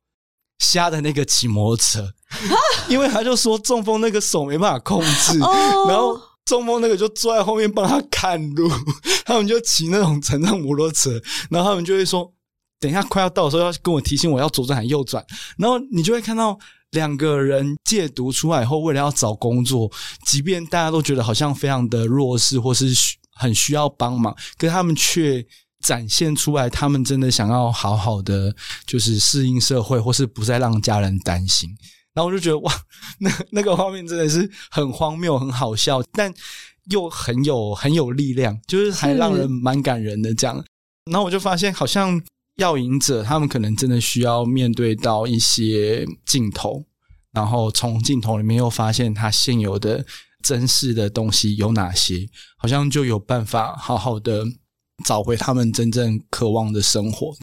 [0.59, 2.13] 瞎的那个骑摩托车，
[2.91, 5.39] 因为他就说中风那个手没办法控制，
[5.87, 8.69] 然后中风那个就坐在后面帮他看路，
[9.25, 11.13] 他们就骑那种乘上摩托车，
[11.49, 12.33] 然后他们就会说，
[12.81, 15.25] 等一下快要到的时候要跟我提醒我要左转还右转，
[15.57, 16.59] 然后你就会看到
[16.91, 19.89] 两个人戒毒出来以后，为了要找工作，
[20.27, 22.89] 即便大家都觉得好像非常的弱势，或是。
[23.39, 25.47] 很需要帮忙，可是他们却
[25.81, 28.53] 展现出来，他们真的想要好好的，
[28.85, 31.71] 就是适应社会，或是不再让家人担心。
[32.13, 32.73] 然后我就觉得哇，
[33.21, 36.35] 那那个画面真的是很荒谬、很好笑，但
[36.91, 40.65] 又很有很有力量，就是还让人蛮感人的这样。
[41.05, 42.21] 然后我就发现，好像
[42.57, 46.85] 药瘾者他们可能真的需要面对到一些镜头，
[47.33, 50.05] 然后从镜头里面又发现他现有的。
[50.43, 52.27] 珍视的东西有哪些？
[52.57, 54.45] 好像就有办法好好的
[55.05, 57.37] 找回他们真正渴望的生活。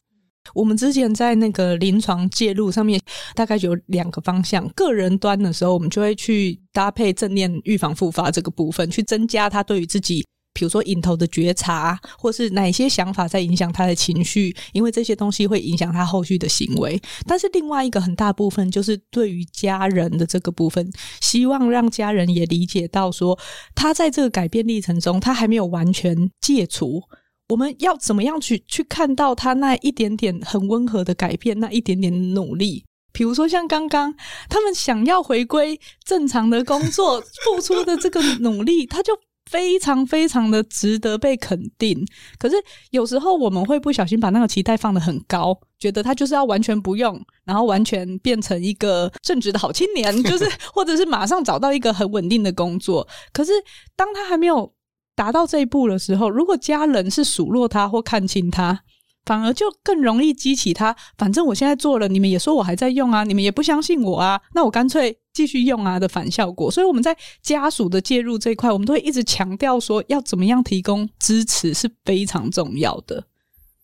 [0.54, 3.02] 我们之前在那个临床介入上面，
[3.34, 4.68] 大概有两个方向。
[4.70, 17.00] 个人端的时候，我们就会去搭配正念预防复发这个部分，去增加他对于自己，比如说瘾头的觉察，或是哪些想法在影响他的情绪，因为这些东西会影响他后续的行为。
[17.28, 20.90] 但是另外一个很大部分就是对于家人的这个部分，
[21.20, 23.38] 希望让家人也理解到说，
[23.76, 27.04] 他在这个改变历程中，他还没有完全戒除。
[27.50, 32.86] 我们要怎么样去去看到他那一点点很温和的改变，那一点点努力？
[33.12, 34.14] 比如说像刚刚
[34.50, 39.14] 他们想要回归正常的工作，付出的这个努力，他就
[39.50, 42.06] 非常非常的值得被肯定。
[42.38, 42.56] 可是
[42.92, 53.08] 有时候我们会不小心把那个期待放得很高，觉得他就是要完全不用，然后完全变成一个正直的好青年， 就是或者是马上找到一个很稳定的工作。
[53.32, 53.52] 可是
[53.96, 54.74] 当他还没有。
[55.18, 58.78] 达到这一步的时候，如果家人是数落他或看轻他，
[59.26, 60.96] 反而就更容易激起他。
[61.18, 66.70] 反正我现在做了，你们也说我还在用啊，你们也不相信我啊，那我干脆继续用啊的反效果。
[66.70, 73.26] 所以我们在家属的介入这一块，我们都会一直强调说，要怎么样提供支持是非常重要的。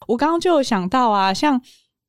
[0.07, 1.61] 我刚刚就有想到啊，像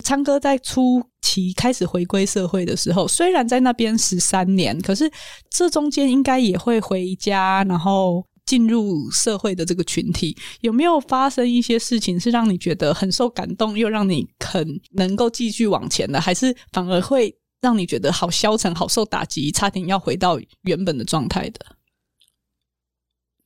[0.04, 5.10] 昌哥在初期开始回归社会的时候，虽然在那边十三年，可是
[5.50, 8.26] 这中间应该也会回家，然后。
[8.52, 16.20] 进入社会的这个群体，有没有发生一些事情是让你觉得很受感动，又让你肯能够继续往前的？
[16.20, 21.64] 还是反而会让你觉得好消沉、好受打击，差点要回到原本的状态的？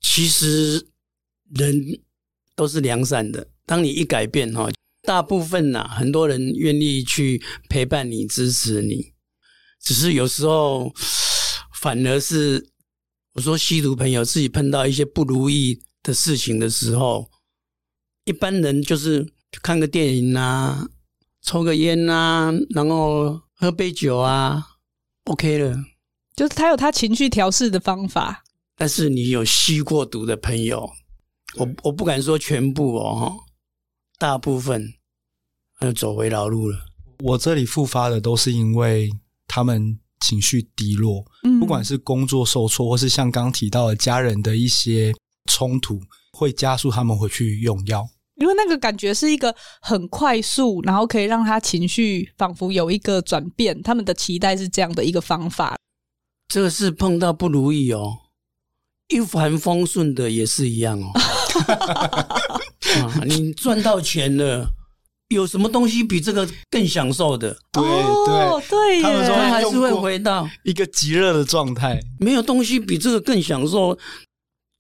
[0.00, 0.88] 其实
[1.54, 2.00] 人
[2.56, 4.68] 都是良善的，当你一改变哈，
[5.02, 9.12] 大部分呐，很多人愿意去陪伴你、支持你，
[9.80, 10.92] 只是有时候
[11.80, 12.70] 反而是。
[13.36, 17.30] 我说，吸毒朋友自己碰到一些不如意的事情的时候，
[18.24, 19.30] 一般人就是
[19.62, 20.88] 看个电影啊，
[21.42, 24.66] 抽个烟啊，然后喝杯酒啊
[25.24, 25.76] ，OK 了。
[26.34, 28.42] 就是他有他情绪调试的方法。
[28.74, 30.90] 但是你有吸过毒的朋友，
[31.56, 33.36] 我我不敢说全部哦，
[34.18, 34.94] 大部分
[35.82, 36.78] 就走回老路了。
[37.18, 39.10] 我这里复发的都是因为
[39.46, 40.00] 他们。
[40.20, 41.24] 情绪低落，
[41.60, 45.14] 不管是工作受挫，或是像刚刚提到的家人的一些
[45.50, 46.00] 冲突，
[46.32, 48.08] 会加速他们回去用药。
[48.36, 53.82] 因为那个感觉是一个很快速，然后可以让他情绪仿佛有一个转变。
[53.82, 55.76] 他们的期待是这样的一个方法。
[56.48, 58.14] 这个是碰到不如意哦，
[59.08, 61.10] 一帆风顺的也是一样哦。
[63.00, 64.70] 啊，你赚到钱了。
[65.28, 67.56] 有什么东西比这个更享受的？
[67.72, 72.00] 对对对，他们说还是会回到一个极热的状态。
[72.20, 73.98] 没有东西比这个更享受，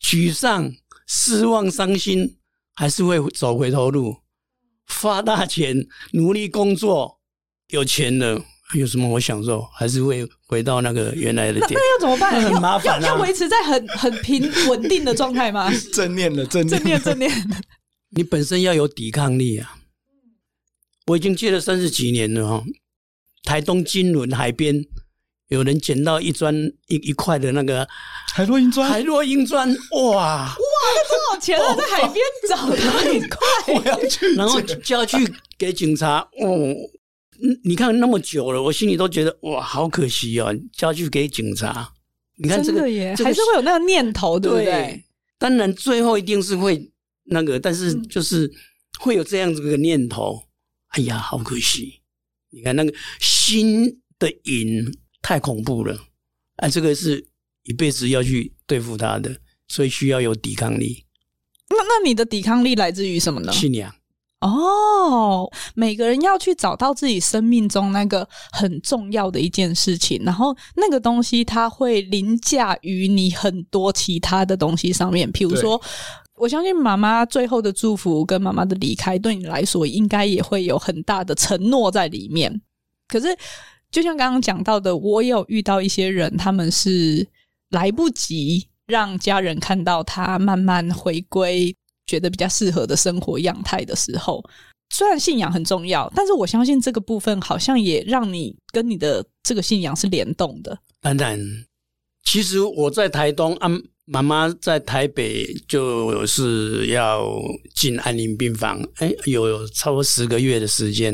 [0.00, 0.72] 沮丧、
[1.08, 2.36] 失望、伤心，
[2.74, 4.18] 还是会走回头路。
[4.86, 7.18] 发大钱，努力工作，
[7.70, 8.40] 有钱了，
[8.76, 9.62] 有什么我享受？
[9.74, 11.72] 还是会回到那个原来的点。
[11.72, 12.40] 那 那要怎么办？
[12.40, 13.06] 很麻烦啊！
[13.08, 15.68] 要维持在很很平稳定的状态吗？
[15.92, 17.32] 正念的正念，正念正念。
[18.14, 19.74] 你本身要有抵抗力啊。
[21.06, 22.64] 我已经借了三十几年了哈，
[23.44, 24.84] 台东金轮海边
[25.48, 26.54] 有人捡到一砖
[26.88, 27.86] 一一块的那个
[28.34, 29.76] 海洛因砖，海洛因砖，哇
[30.12, 31.74] 哇，那多少钱啊？
[31.76, 33.38] 在海边找到一块，
[33.74, 35.16] 我要去，然后就要去
[35.56, 36.18] 给警察。
[36.40, 36.74] 哦，
[37.62, 41.88] 你看那么久了，我心里都觉得哇，好可惜哦，交去给警察。
[42.38, 45.04] 你看这个耶，还是会有那个念头，对不对？
[45.38, 46.90] 当然最后一定是会
[47.26, 48.50] 那个，但是就是
[48.98, 50.42] 会有这样子个念头。
[50.96, 52.00] 哎呀，好可惜！
[52.48, 54.82] 你看那个心的瘾
[55.20, 55.94] 太恐怖了，
[56.56, 57.28] 啊，这个是
[57.64, 59.36] 一辈子要去对付他的，
[59.68, 61.04] 所以需要有抵抗力。
[61.68, 63.52] 那那你的抵抗力来自于什么呢？
[63.52, 63.94] 信仰。
[64.40, 75.78] 哦，每个人要去找到自己生命中那个很重要的一件事情，然后那个东西它会凌驾于你很多其他的东西上面，譬如说。
[76.36, 82.60] 我相信妈妈最后的祝福跟妈妈的离开，对你来说应该也会有很大的承诺在里面。
[83.08, 83.36] 可是，
[83.90, 87.26] 就像刚刚讲到的，我有遇到一些人，他们是
[87.70, 91.74] 来不及让家人看到他慢慢回归，
[92.06, 94.44] 觉得比较适合的生活样态的时候。
[94.90, 100.78] 虽然信仰很重要，但是我相信这个部分好像也让你跟你的这个信仰是联动的。
[101.00, 101.40] 当然，
[102.24, 103.56] 其实我在台东
[104.06, 107.28] 妈妈在台北就是要
[107.74, 111.12] 进安宁病房，哎，有超过十个月的时间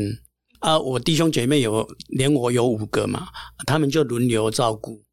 [0.59, 0.77] 啊。
[0.77, 3.27] 我弟兄姐妹有，连我有五个嘛，
[3.65, 5.03] 他们就轮流照顾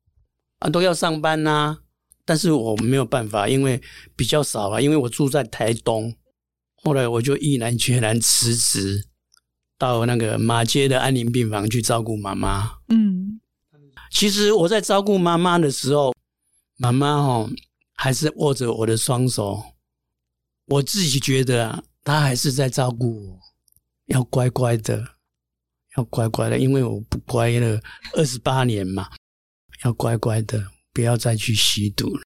[0.59, 1.79] 啊，都要上班呐、啊。
[2.27, 3.81] 但是我没有办法，因为
[4.15, 6.15] 比较少啊，因为我住在台东。
[6.83, 9.07] 后来我就毅然决然辞职，
[9.79, 12.73] 到那个马街的安宁病房去照顾妈妈。
[12.89, 13.41] 嗯，
[14.11, 16.15] 其实我在照顾妈妈的时候，
[16.77, 17.51] 妈妈哦
[18.03, 19.63] 还是握着我的双手，
[20.65, 23.39] 我自己觉得啊，她还是在照顾我，
[24.07, 25.05] 要乖乖的，
[25.99, 27.79] 要乖乖的，因为我不乖了
[28.15, 29.11] 二十八年嘛，
[29.85, 32.23] 要乖乖的，不要再去吸毒了。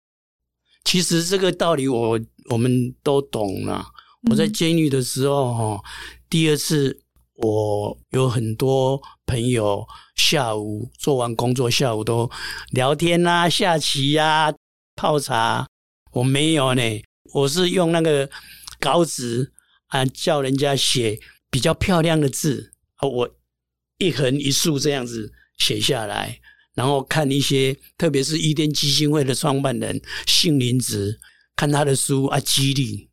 [0.85, 2.21] 其实这个道理我
[2.51, 3.83] 我们都懂了。
[4.29, 5.83] 我在监狱的时候哈，
[6.29, 7.01] 第二次。
[7.37, 12.31] 我有很多朋友，下午做完工作，下午都
[12.71, 14.53] 聊天啊、下棋啊、
[14.95, 15.67] 泡茶。
[16.13, 16.83] 我没有呢，
[17.33, 18.29] 我是用那个
[18.79, 19.53] 稿纸
[19.87, 21.19] 啊，叫人家写
[21.51, 23.37] 比较漂亮的字，我
[23.99, 26.41] 一横一竖这样子写下来，
[26.75, 31.19] 然后看一些，特别是伊甸基金会的创办人杏林子，
[31.57, 33.09] 看他的书啊，激励。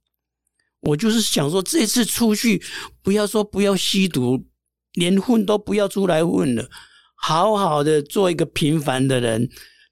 [0.82, 2.62] 我就是想说，这次出去
[3.02, 4.46] 不要说不要吸毒，
[4.94, 6.70] 连混都不要出来混了，
[7.16, 9.50] 好好的做一个平凡的人，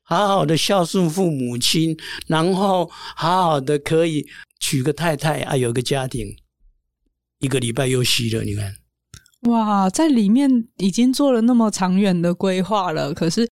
[0.07, 1.97] 好好的孝顺父母亲，
[2.27, 4.25] 然后好好的可以
[4.57, 6.33] 娶个太太啊，有个家庭。
[7.39, 8.73] 一个礼拜又吸了，你看，
[9.51, 13.13] 哇，在里面已经做了那么长远的规划了。
[13.13, 13.47] 可是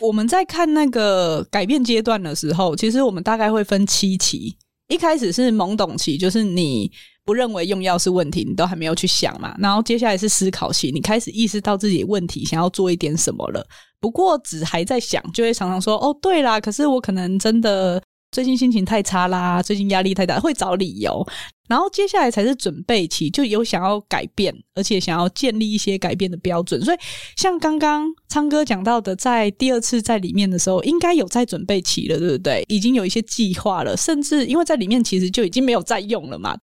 [0.00, 4.58] 我们在看那个改变阶段的时候，其实我们大概会分七期。
[4.88, 6.90] 一开始是懵懂期，就是你
[7.30, 9.54] 不认为用药是问题，你都还没有去想嘛。
[9.60, 13.64] 然后接下来是思考期，你开始意识到自己问题，想要做一点什么了。
[14.00, 18.02] 不过只还在想，就会常常说：“哦，对啦，可是我可能真的。”
[18.32, 21.26] 最近心情太差啦，最近压力太大，会找理由。
[21.68, 26.80] 然后接下来才是准备期，就有想要改变，而且想要建立一些改变的标准。
[26.80, 26.96] 所以，
[27.36, 32.64] 像刚刚昌哥讲到的，在第二次在里面的时候，应该有在准备期了，对不对？
[32.68, 36.56] 已经有一些计划了，甚至因为在里面其实就已经没有在用了嘛。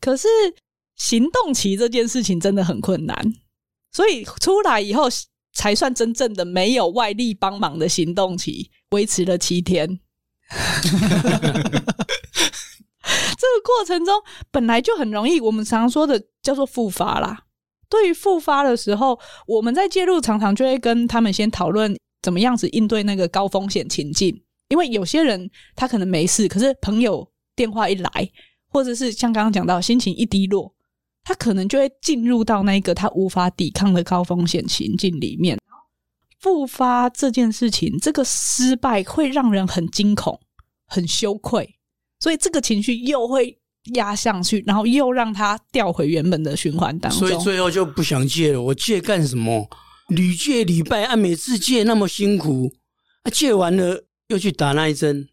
[0.00, 0.26] 可是
[0.96, 3.16] 行动期这件事情真的很困难，
[3.92, 5.08] 所以出来以后
[5.52, 10.00] 才算真正的没有外力帮忙的行动期，维持了七天。
[13.40, 17.44] 这个过程中本来就很容易，我们常常说的叫做复发啦。
[17.88, 24.42] 对于复发的时候，我们在介入常常就会跟他们先讨论怎么样子应对那个高风险情境。
[24.68, 28.30] 因为有些人他可能没事，可是朋友电话一来，
[28.70, 30.72] 或者是像刚刚讲到心情一低落，
[31.24, 35.58] 他可能就会进入到那个他无法抵抗的高风险情境里面。
[36.38, 40.40] 复发这件事情，这个失败会让人很惊恐、
[40.86, 41.76] 很羞愧，
[42.18, 43.58] 所以这个情绪又会
[43.94, 47.28] 压上去，然后又让他掉回原本的循环当中。
[47.28, 48.62] 所以最后就不想戒了。
[48.62, 49.68] 我戒干什么？
[50.08, 51.14] 屡戒屡败啊！
[51.14, 52.72] 每次戒那么辛苦，
[53.22, 55.28] 啊，戒完了又去打那一针，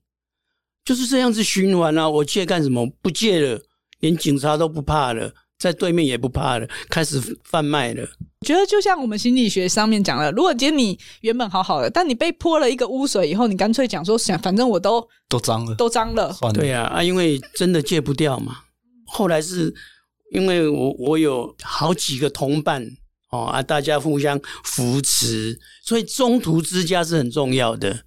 [0.87, 2.07] 就是这样子循环啊！
[2.07, 2.87] 我戒干什么？
[3.01, 3.59] 不戒了，
[3.99, 5.29] 连警察都不怕了。
[5.59, 8.07] 在对面也不怕了，开始贩卖了。
[8.39, 16.33] 我觉得就像我们心理学上面讲的，如果今天你原本好好的，但你被泼了一个污水以后，你干脆讲说，想反正我都都脏了，都脏了。
[16.53, 18.59] 对呀，啊，因为真的戒不掉嘛。
[19.07, 19.73] 后来是
[20.31, 22.81] 因为我我有好几个同伴
[23.31, 28.05] 哦啊，大家互相扶持，所以中途之家是很重要的。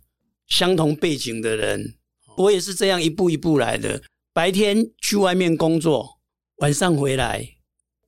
[0.48, 1.94] 相同背景的人，
[2.40, 4.02] 我也是这样一步一步来的。
[4.32, 6.18] 白天去外面工作。
[6.58, 7.48] 晚上回来，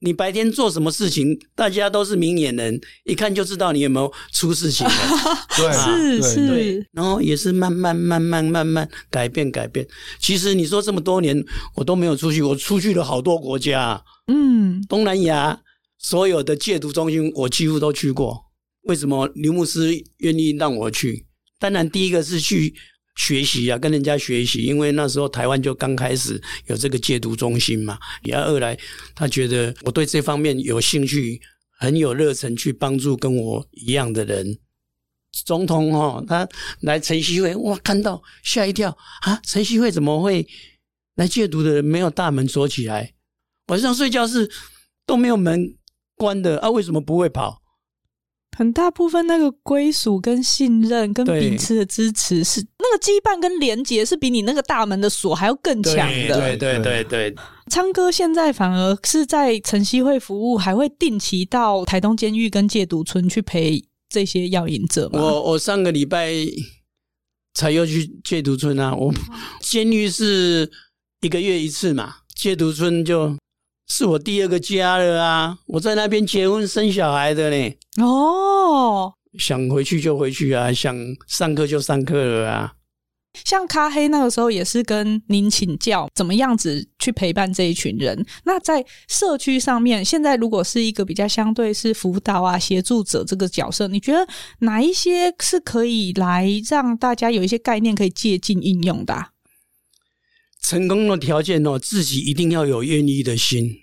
[0.00, 1.38] 你白天做什么事情？
[1.54, 4.92] 大家都是明眼人，一看就知道你有没有出事情了。
[5.56, 6.86] 对，啊、是是。
[6.92, 9.86] 然后也是慢慢慢慢慢慢改变改变。
[10.20, 11.42] 其实你说这么多年
[11.76, 14.02] 我都没有出去，我出去了好多国家。
[14.26, 15.60] 嗯，东南亚
[15.98, 18.38] 所有的戒毒中心我几乎都去过。
[18.82, 21.26] 为什么刘牧师愿意让我去？
[21.58, 22.74] 当然，第一个是去。
[23.16, 27.98] 学习啊，跟人家学习，因为那时候台湾就刚开始有这个戒毒中心嘛。
[28.22, 28.78] 也二来，
[29.14, 31.40] 他觉得我对这方面有兴趣，
[31.78, 34.58] 很有热忱去帮助跟我一样的人。
[35.46, 36.46] 总统哦，他
[36.80, 39.40] 来晨曦会，哇，看到吓一跳啊！
[39.44, 40.46] 晨曦会怎么会
[41.14, 41.84] 来戒毒的人？
[41.84, 43.14] 没有大门锁起来，
[43.68, 44.50] 晚上睡觉是
[45.06, 45.74] 都没有门
[46.16, 46.70] 关的啊？
[46.70, 47.61] 为什么不会跑？
[48.57, 56.38] 很大部分那个归属跟信任跟彼此的支持是那个羁绊跟连结是比你那个大门的锁还要更强的。
[56.38, 57.34] 对对对对。
[57.70, 65.20] 昌哥现在反而是在晨曦会服务，还会定期到台东监狱跟戒毒村去陪这些药瘾者吗？
[65.20, 66.30] 我我上个礼拜
[67.55, 68.94] 才又去戒毒村啊！
[68.94, 69.12] 我
[69.61, 70.70] 监狱是
[71.22, 73.34] 一个月一次嘛，戒毒村就
[73.86, 75.58] 是我第二个家了啊！
[75.66, 77.74] 我在那边结婚生小孩的呢。
[78.00, 82.72] 哦，想回去就回去啊，想上课就上课了啊。
[83.44, 88.26] 像咖黑那个时候也是跟您请教怎么样子去陪伴这一群人。
[88.44, 94.26] 那在社区上面，现在如果是一个比较相对是辅导啊、协助者这个角色，你觉得
[94.58, 99.30] 哪一些是可以来让大家有一些概念可以借鉴应用的啊？
[100.62, 103.80] 成功的条件哦，自己一定要有愿意的心。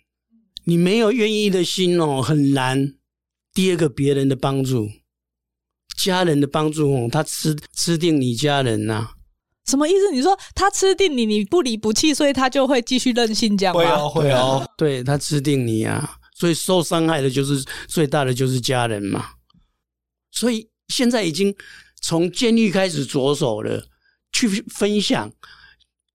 [0.64, 2.96] 你没有愿意的心哦，很难。
[3.54, 4.90] 第二个，别人的帮助，
[6.02, 9.12] 家人的帮助哦，他吃吃定你家人呐、啊。
[9.66, 10.12] 什么意思？
[10.12, 13.82] 你说他吃定你，你不离不弃，所以他就会继续任性这样吗？
[13.82, 14.68] 会哦，会哦。
[14.78, 19.32] 对，他吃定你啊，所以受伤害的就是最大的就是家人嘛。
[20.32, 21.54] 所以现在已经
[22.02, 23.86] 从监狱开始着手了，
[24.32, 25.32] 去分享，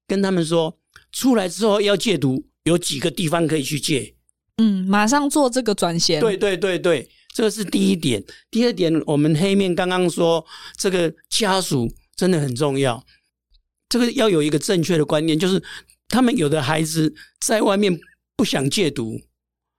[0.06, 0.78] 跟他们说，
[1.12, 4.14] 出来之后要戒毒，有几个地方可以去戒。
[4.58, 6.20] 嗯，马上做这个转型。
[6.20, 8.22] 对对对对，这个是第一点。
[8.50, 10.44] 第二点，我们黑面刚刚说，
[10.78, 13.04] 这个家属真的很重要。
[13.88, 15.62] 这个要有一个正确的观念，就是
[16.08, 17.98] 他们有的孩子在外面
[18.36, 19.20] 不想戒毒，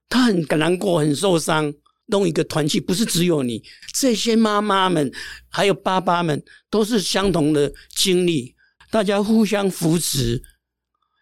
[0.10, 1.74] 他很难过、很受伤。
[2.08, 5.12] 弄一个团契，不是只有你，这些妈妈们
[5.50, 8.55] 还有爸爸们都是相同的经历，
[8.96, 10.42] 大家互相扶持，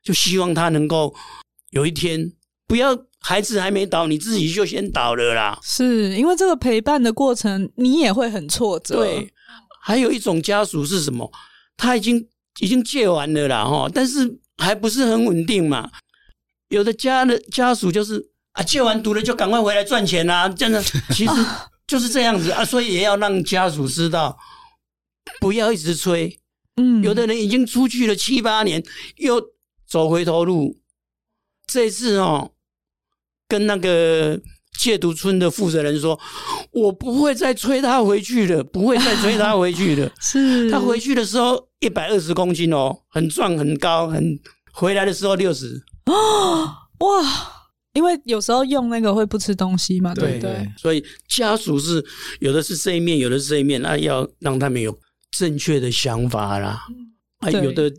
[0.05, 1.11] 就希望他能够
[1.71, 2.31] 有一天
[2.67, 5.57] 不要孩子还没倒，你自己就先倒了啦。
[5.63, 8.97] 是因为这个陪伴的过程，你也会很挫折。
[8.97, 9.33] 对，
[9.81, 11.31] 还有一种家属是什么？
[11.75, 12.29] 他已经。
[12.59, 14.19] 已经戒完了啦，哈，但是
[14.59, 15.89] 还不是很稳定嘛。
[16.67, 21.31] 有的家的家属就是啊，戒完毒了就赶快回来赚钱啊，真的， 其实
[21.87, 22.63] 就是这样子啊。
[22.63, 24.37] 所以也要让家属知道，
[25.41, 26.39] 不要一直催。
[26.75, 28.83] 嗯，有的人已经出去了七八年，
[29.17, 29.41] 又
[29.87, 30.79] 走回头路。
[31.67, 32.51] 这次哦，
[33.47, 34.41] 跟那个。
[34.79, 36.19] 戒毒村的负责人说
[36.73, 40.11] ：“我不会再催他回去了，不会再催他回去了。
[40.19, 44.37] 是他回去的时候一百二十公斤哦，很壮很高，很
[44.73, 46.67] 回来的时候六十哦，
[47.05, 47.23] 哇！
[47.93, 50.71] 因为有时候用那个会不吃东西嘛，对不对，对？
[50.75, 52.03] 所以家属是
[52.39, 54.91] 有的是这一面，有的是这一面，那要让他们有
[55.37, 56.85] 正确的想法啦。
[57.39, 57.91] 啊，有的。”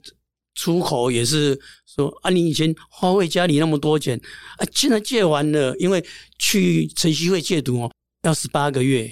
[0.56, 4.16] 出口也是说啊，你以前花费家里那么多钱
[4.56, 6.00] 啊，现在戒完了，因为
[6.38, 7.90] 去晨曦会戒毒哦，
[8.22, 9.10] 要十八个月，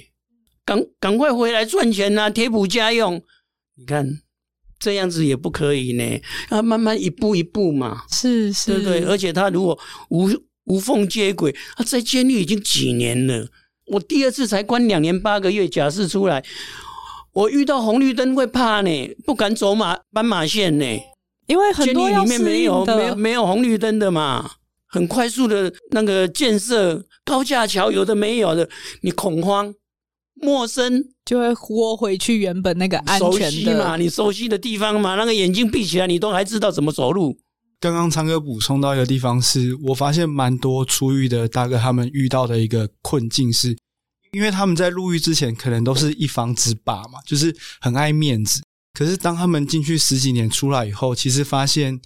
[0.65, 3.21] 赶赶快回来赚钱呐、啊，贴补家用。
[3.75, 4.21] 你看
[4.79, 6.21] 这样子也不可以呢，
[6.53, 9.03] 要慢慢一步一步嘛，是是，对对。
[9.03, 9.77] 而且他如果
[10.11, 10.31] 无
[10.67, 13.49] 无缝接轨，他在监狱已经几年了，
[13.87, 16.45] 我第二次才关两年八个月，假释出来，
[17.33, 20.85] 我遇到红绿灯会怕呢，不敢走马斑马线呢。
[21.47, 24.53] 因为很多里面没有没有没有红绿灯的嘛，
[24.87, 28.69] 很快速的那个建设高架桥，有的没有的，
[29.03, 29.75] 你恐慌、
[30.35, 37.37] 陌生就会窝回去原本那个安全的嘛，你熟悉的地方嘛，那个眼睛闭起来，你都还知道怎么走路。
[37.81, 43.77] 刚刚昌哥补充到一个地方是，是我发现蛮多出狱的大哥他们遇到的一个困境是，
[44.33, 48.63] 因为他们在入狱之前可能都是一方之霸嘛，就是很爱面子。
[48.95, 51.99] 可是，当他们进去十几年出来以后，其实发现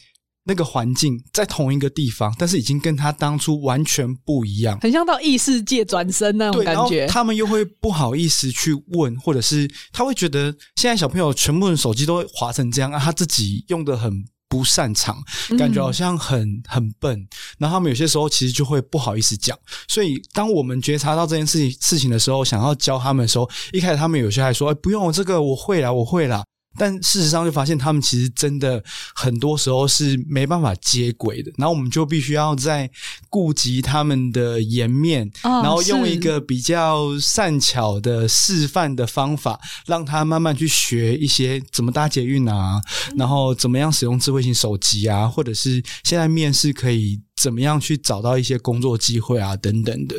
[0.44, 7.06] 那个环境在同一个地方，但是已经跟他当初完全不一样，很像到异世界转身那种感觉。
[7.08, 14.24] 他们又会不好意思去问，或者是他会觉得现在小朋友全部人手机都滑成这样啊，他自己用的很
[14.56, 15.22] 不擅长，
[15.58, 17.28] 感觉好像很很笨。
[17.58, 19.56] 然后他们有些时候其实就会不好意思讲。
[19.86, 26.42] 所以，当我们觉察到这件事情事情的时候，想要教他们的时候，一开始他们有些还说：“哎，不用，这个我会啦，我会啦。”
[26.78, 28.82] 但事实上，就发现他们其实真的
[29.14, 31.50] 很多时候是没办法接轨的。
[31.56, 32.90] 然后我们就必须要在
[33.28, 42.80] 顾及他们的颜面，然后用一个比较善巧的示范的方法，让他慢慢去学一些怎么搭捷运啊，
[43.16, 50.16] 然后怎么样使用智慧型手机啊，或者是现在面试可以怎么样去找到一些工作机会啊，等等的。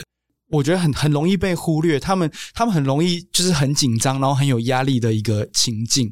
[0.49, 6.09] 我觉得很很容易被忽略，他们他们很容易就是很紧张，然后很有压力的一个情境。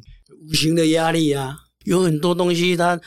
[0.48, 3.00] 无形的压力啊，有很多东西它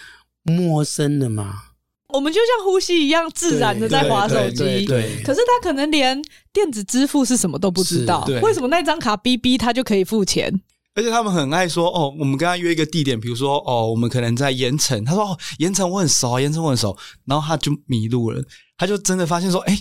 [0.44, 1.64] 陌生的嘛。
[2.10, 5.24] 我们就像呼吸一样自然的在划手机，对，对，对。
[5.24, 6.20] 可是他可能连
[6.52, 10.60] 电子支付是什么都不知道，为什么那张卡哔哔他就可以付钱？
[10.96, 18.44] 而且他们很爱说哦，我们跟他约一个地点，比如说哦，我们可能在盐城，他说哦，盐城我很熟，盐城我很熟，然后他就迷路了，
[18.76, 19.80] 他就真的发现说，哎，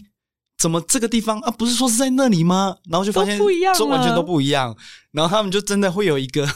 [0.59, 2.77] 怎么这个地方啊，不是说是在那里吗？
[2.91, 4.77] 然后就发现不一样，完全都不一样，
[5.13, 6.47] 然后他们就真的会有一个。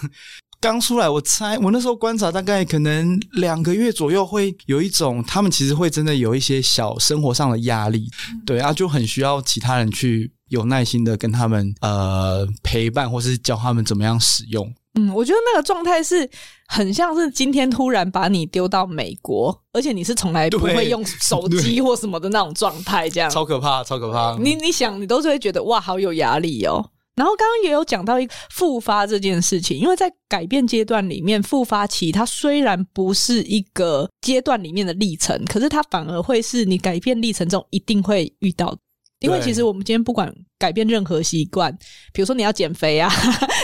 [0.62, 8.08] 刚出来，我猜我那时候观察，大概可能两个月左右，会有一种他们其实会真的有一些小生活上的压力，
[8.46, 14.72] 对啊，就很需要其他人去有耐心的跟他们呃陪伴，或是教他们怎么样使用。
[14.94, 16.30] 嗯，我觉得那个状态是
[16.68, 23.28] 很像是今天突然把你丢到美国，而且你是从来不会用手机或什么的那种状态，这样。
[23.28, 24.38] 超可怕，超可怕。
[24.38, 26.90] 你你想，你都是会觉得哇，好有压力哦。
[27.14, 38.76] 然后刚刚也有讲到一个复发这件事情，因为在改变阶段里面，复发期它虽然不是一个阶段里面的历程，可是它反而会是你改变历程中一定会遇到。
[39.20, 41.72] 因为其实我们今天不管改变任何习惯，
[42.12, 43.08] 比如说你要减肥啊，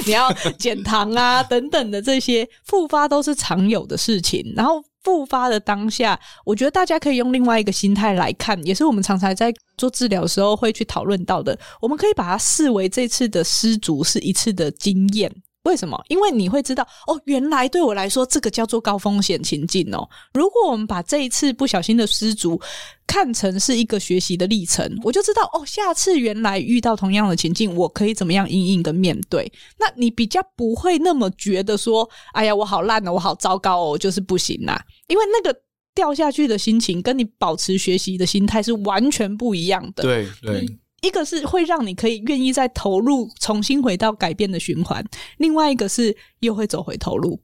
[0.07, 4.53] 你要减糖啊等等的这些复发都是常有的事情。
[4.55, 11.59] 然后复发的当下，我觉得大家可以用另外一个心态来看，也是我们常常在做治疗的时候会去讨论到的。
[11.80, 15.34] 我们可以把它视为这次的失足是一次的经验。
[15.64, 16.02] 为什么？
[16.09, 20.09] 因为你会知道哦，原来对我来说这个叫做高风险情境哦。
[20.32, 22.59] 如果我们把这一次不小心的失足
[23.06, 29.50] 看成是一个学习的历程，我就知道哦，下次原来遇到同样的情境，我可以怎么样因应跟面对。
[29.78, 34.82] 那你比较不会那么觉得说，哎呀，我好烂哦，我好糟糕哦，我就是不行啦。
[35.09, 35.59] 因为那个
[35.94, 40.02] 掉下去的心情，跟你保持学习的心态是完全不一样的。
[40.02, 40.61] 对对。
[40.61, 45.03] 嗯一个是会让你可以愿意再投入，重新回到改变的循环；
[45.36, 47.40] 另外一个是又会走回头路。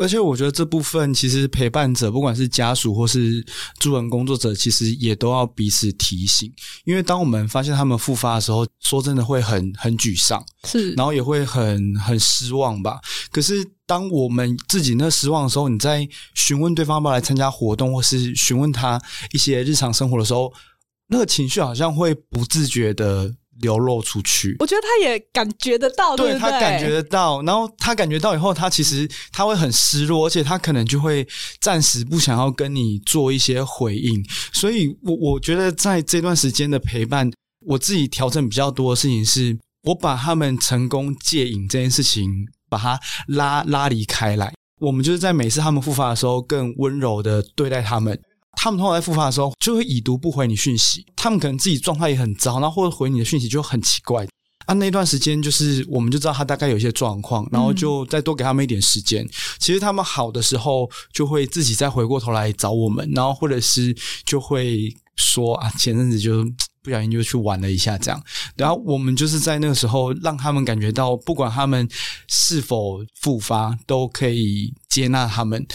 [0.00, 3.44] 而且我觉得这部分其实陪伴者，不管是家属或是
[3.78, 6.50] 助人工作者，其实也都要彼此提醒。
[6.84, 12.98] 因为当我们发现他们复发的时候，说真的会很很沮丧，是，然后也会很很失望吧。
[13.30, 18.98] 可是当我们自己那失望的时候，你在询问对方要不要来参加活动，或是询问他
[19.32, 20.50] 一些日常生活的时候。
[21.08, 31.26] 那个情绪好像会不自觉的流露出去，我觉得他也感觉得到，对，他感觉得到，然后他感觉到以后，他其实他会很失落，而且他可能就会
[31.60, 34.24] 暂时不想要跟你做一些回应。
[34.52, 37.30] 所以我我觉得在这段时间的陪伴，
[37.64, 42.98] 我自己调整比较多的事情是，我把他们成功戒瘾这件事情，把它
[43.28, 44.52] 拉拉离开来。
[44.80, 48.20] 我们就是在每次他们复发的时候，更温柔的对待他们。
[48.56, 54.26] 他们通常在复发的时候就会已读不回你讯息，他们可能自己状态也很糟，然后或者回你的讯息就很奇怪。
[54.66, 59.28] 啊，那段时间就是我们就知道他大概有一些状况，然后就再多给他们一点时间。
[59.58, 63.94] 其实他们好的时候就会自己再回过头来找我们，然后或者是
[64.24, 66.42] 就会说啊，前阵子就
[66.82, 68.18] 不小心就去玩了一下这样。
[68.56, 71.86] 然后我们就是在那个时候让他们感觉到，不管他们
[72.28, 75.66] 是否复发，都可以接纳他们。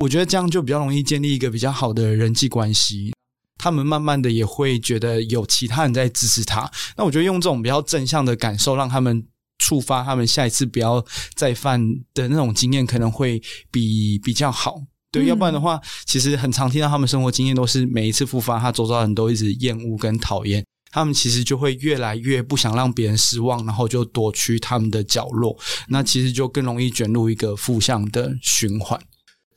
[0.00, 3.12] 我觉得这样就比较容易建立一个比较好的人际关系，
[3.58, 6.70] 他们慢慢的也会觉得有其他人在支持他。
[6.96, 9.22] 那我觉得用这种比较正向的感受，让他们
[9.58, 11.78] 触发他们下一次不要再犯
[12.14, 14.80] 的那种经验，可能会比比较好。
[15.12, 25.58] 对，要不然的话，其实很常听到他们生活经验都是每一次复发，他周遭人都一直厌恶跟讨厌，他们其实就会越来越不想让别人失望，然后就躲去他们的角落。
[25.88, 28.98] 那其实就更容易卷入一个负向的循环。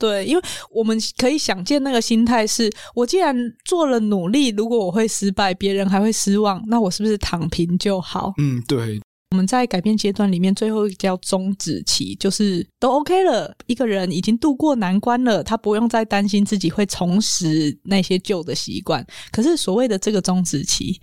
[0.04, 3.34] 对，因为我们可以想见那个心态是：我既然
[3.64, 8.34] 做了努力，如果我会失败，别人还会失望，那我是不是躺平就好？
[8.38, 9.00] 嗯，对。
[9.32, 19.08] 我们在改变阶段里面，最后一个叫终止期，就是都 OK 了，一个人已经度过难关了，他不用再担心自己会重拾那些旧的习惯。
[19.32, 21.00] 可是所谓的这个终止期，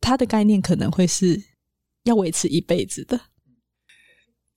[0.00, 1.42] 它的概念可能会是
[2.04, 3.20] 要维持一辈子的。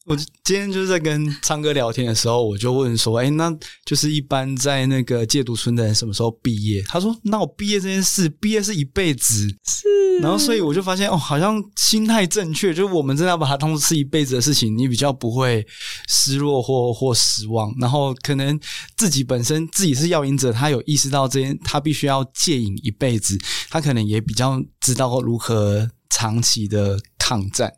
[0.08, 9.88] 我今天就是在跟昌哥聊天的时候，我就问说：“哎，那就是一般在那个戒毒村的人什么时候毕业？”他说：“那我毕业这件事，毕业是一辈子。”是。
[10.22, 15.66] 然后，所以我就发现，哦，好像心态正确，就是我们真的要把它当作是一辈子的事情，你比较不会
[16.08, 17.72] 失落或或失望。
[17.80, 18.60] 然后，可能
[18.97, 23.38] 自己本身自己是药瘾者，他有意识到这件，他必须要戒瘾一辈子，
[23.70, 27.72] 他可能也比较知道如何长期的抗战。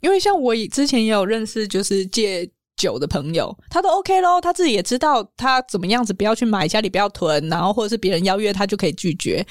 [0.00, 9.44] 因为像我之前也有认识，就是戒酒的朋友，他都 OK 咯，他自己也知道他怎么样子不要去买，家里不要囤，然后或者是别人邀约他就可以拒绝。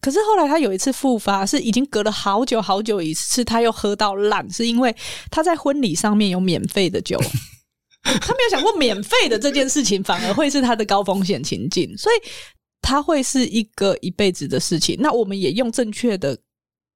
[0.00, 4.94] 可是后来他有一次复发，是已经隔了好久好久一次，他又喝到烂，是因为
[5.30, 7.18] 他在婚礼上面有免费的酒，
[8.02, 12.28] 他没有想过免费的这件事情反而会是他的高风险情境，所以
[12.82, 14.96] 他会是一个一辈子的事情。
[14.98, 16.36] 那我们也用正确的。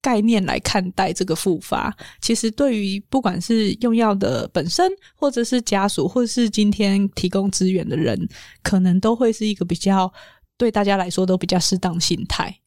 [0.02, 8.28] 概念来看待这个复发，其实对于不管是用药的本身，或者是家属，或者是今天提供资源的人，
[8.62, 10.10] 可能都会是一个比较
[10.56, 12.58] 对大家来说都比较适当心态。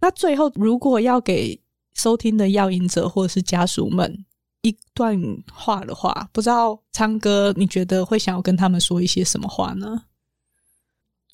[0.00, 1.60] 那最后，如果要给
[1.94, 4.24] 收听的药瘾者或者是家属们
[4.62, 5.18] 一段
[5.52, 10.02] 话的话，不知道昌哥你觉得会想要跟他们说一些什么话呢？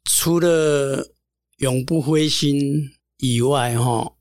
[0.04, 1.08] 除了
[1.58, 4.12] 永不灰心以外，哈。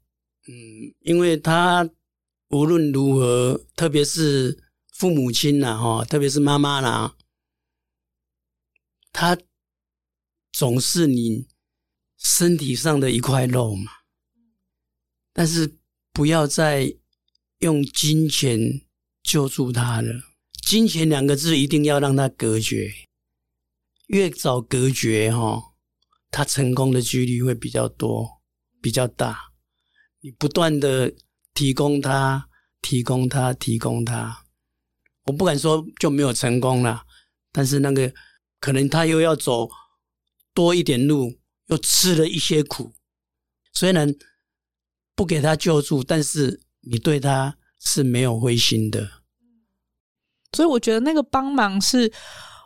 [0.52, 1.90] 嗯，因为他
[2.50, 7.16] 无论如何，特别是父母亲呐，哈，特别是妈妈啦，
[9.14, 9.38] 他
[10.52, 11.48] 总是你
[12.18, 13.90] 身体上的一块肉嘛。
[15.32, 15.78] 但是
[16.12, 16.94] 不要再
[17.60, 18.82] 用金钱
[19.24, 20.22] 救助他了。
[20.68, 22.94] 金钱两个字一定要让他隔绝，
[24.08, 25.74] 越早隔绝哈，
[26.30, 28.42] 他成功的几率会比较多，
[28.82, 29.51] 比较大。
[30.22, 31.12] 你不断的
[31.54, 32.48] 提供他，
[32.82, 34.46] 提供他，提供他。
[35.26, 37.04] 我不敢说就没有成功了，
[37.52, 38.12] 但是那个
[38.60, 39.70] 可能他又要走
[40.54, 42.94] 多一点路，又吃了一些苦。
[43.74, 44.14] 虽然
[45.16, 49.10] 不给他救助，但是你对他是没有灰心的。
[50.54, 52.12] 所以我觉得那个帮忙是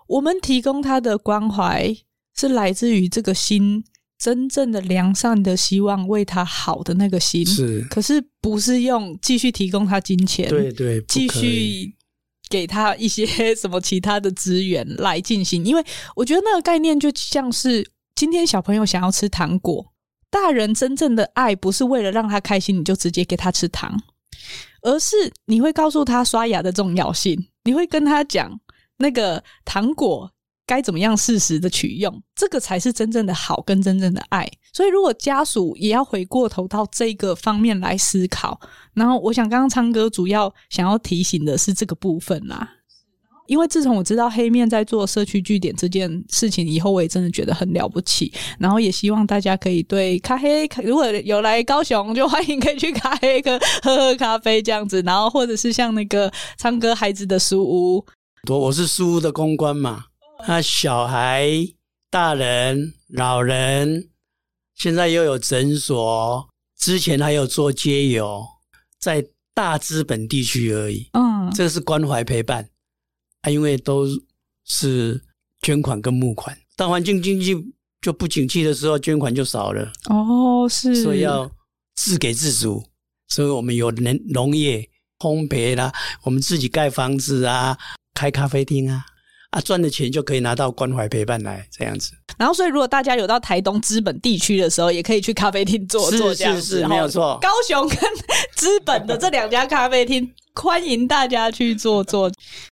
[0.08, 1.96] 我们提供他的关怀，
[2.34, 3.86] 是来自于这个心
[4.18, 7.46] 真正的良善的希望为他好的那个心。
[7.46, 11.96] 是，可是不是用继续提供他金钱，对对，继续。
[12.48, 15.84] 给他一些什么其他的资源来进行，因为
[16.16, 19.92] 我觉得那个概念就像是今天小朋友想要吃糖果，
[20.30, 24.00] 大人真正的爱不是为了让他开心，你就直接给他吃糖，
[24.84, 25.16] 而是
[25.48, 28.60] 你会告诉他刷牙的重要性，你会跟他讲
[29.00, 30.32] 那个糖果。
[30.68, 34.50] 该怎么样适时的取用，这个才是真正的好跟真正的爱。
[34.74, 38.60] 所以，如果家属也要回过头到这个方面来思考，
[38.94, 42.70] 然后我想刚刚昌哥主要想要提醒的是这个部分啦。
[43.48, 48.34] 因为自从我知道黑面在做社区据点这件事情以后，我也真的觉得很了不起。
[48.58, 55.00] 然后也希望大家可以对咖黑，如果有来高雄，就欢迎可以去咖黑喝 喝喝咖啡这样子。
[55.06, 58.04] 然后或者是像那个昌哥孩子的书屋，
[58.50, 60.06] 我我是书屋的公关嘛。
[60.48, 61.50] 那小孩、
[62.10, 64.10] 大人、老人，
[64.76, 68.46] 现在又有诊所，之前还有做街友，
[69.00, 71.10] 在大资本地区而已。
[71.14, 72.70] 嗯，这个是关怀陪伴
[73.42, 74.08] 啊，因为都
[74.66, 75.22] 是
[75.62, 76.58] 捐款跟募款。
[76.76, 77.56] 当环境经济
[78.02, 79.92] 就不景气的时候，捐款就少了。
[80.10, 81.50] 哦，是，所以要
[81.96, 82.84] 自给自足。
[83.28, 84.88] 所以我们有农农业、
[85.18, 85.92] 烘焙啦，
[86.22, 87.76] 我们自己盖房子啊，
[88.14, 89.06] 开咖啡厅啊。
[89.56, 92.12] 啊，赚的钱就可以拿到关怀陪伴来这样子。
[92.38, 96.62] 然后，所以如果大家有到台东资本地区的时候，也可以去咖啡厅坐坐，这样子。
[96.62, 97.40] 是是是，没有错。
[97.42, 97.98] 高雄跟
[98.58, 102.30] 资本的这两家咖啡厅，欢迎大家去坐坐。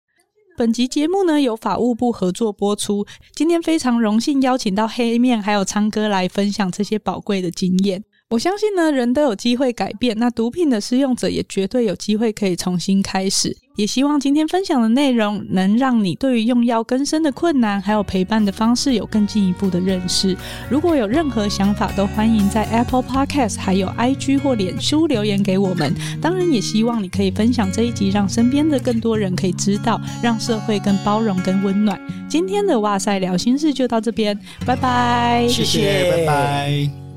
[0.57, 3.07] 本集节目呢，由法务部合作播出。
[3.35, 8.03] 今天非常荣幸邀请到黑面还有昌哥来分享这些宝贵的经验。
[8.31, 13.55] 我相信呢，人都有机会改变，那毒品的使用者也绝对有机会可以重新开始。
[13.81, 20.37] 也希望今天分享的内容能让你对于用药更生的困难，还有陪伴的方式有更进一步的认识。
[20.69, 25.95] 如果有任何想法，都欢迎在 Apple Podcast 还有 IG 或脸书留言给我们。
[26.21, 31.99] 当然，也希望你可以分享这一集，让身边的更多人可以知道，让社会更包容、更温暖。
[32.29, 37.10] 今天的哇塞聊心事就到这边，拜拜，谢谢，拜拜。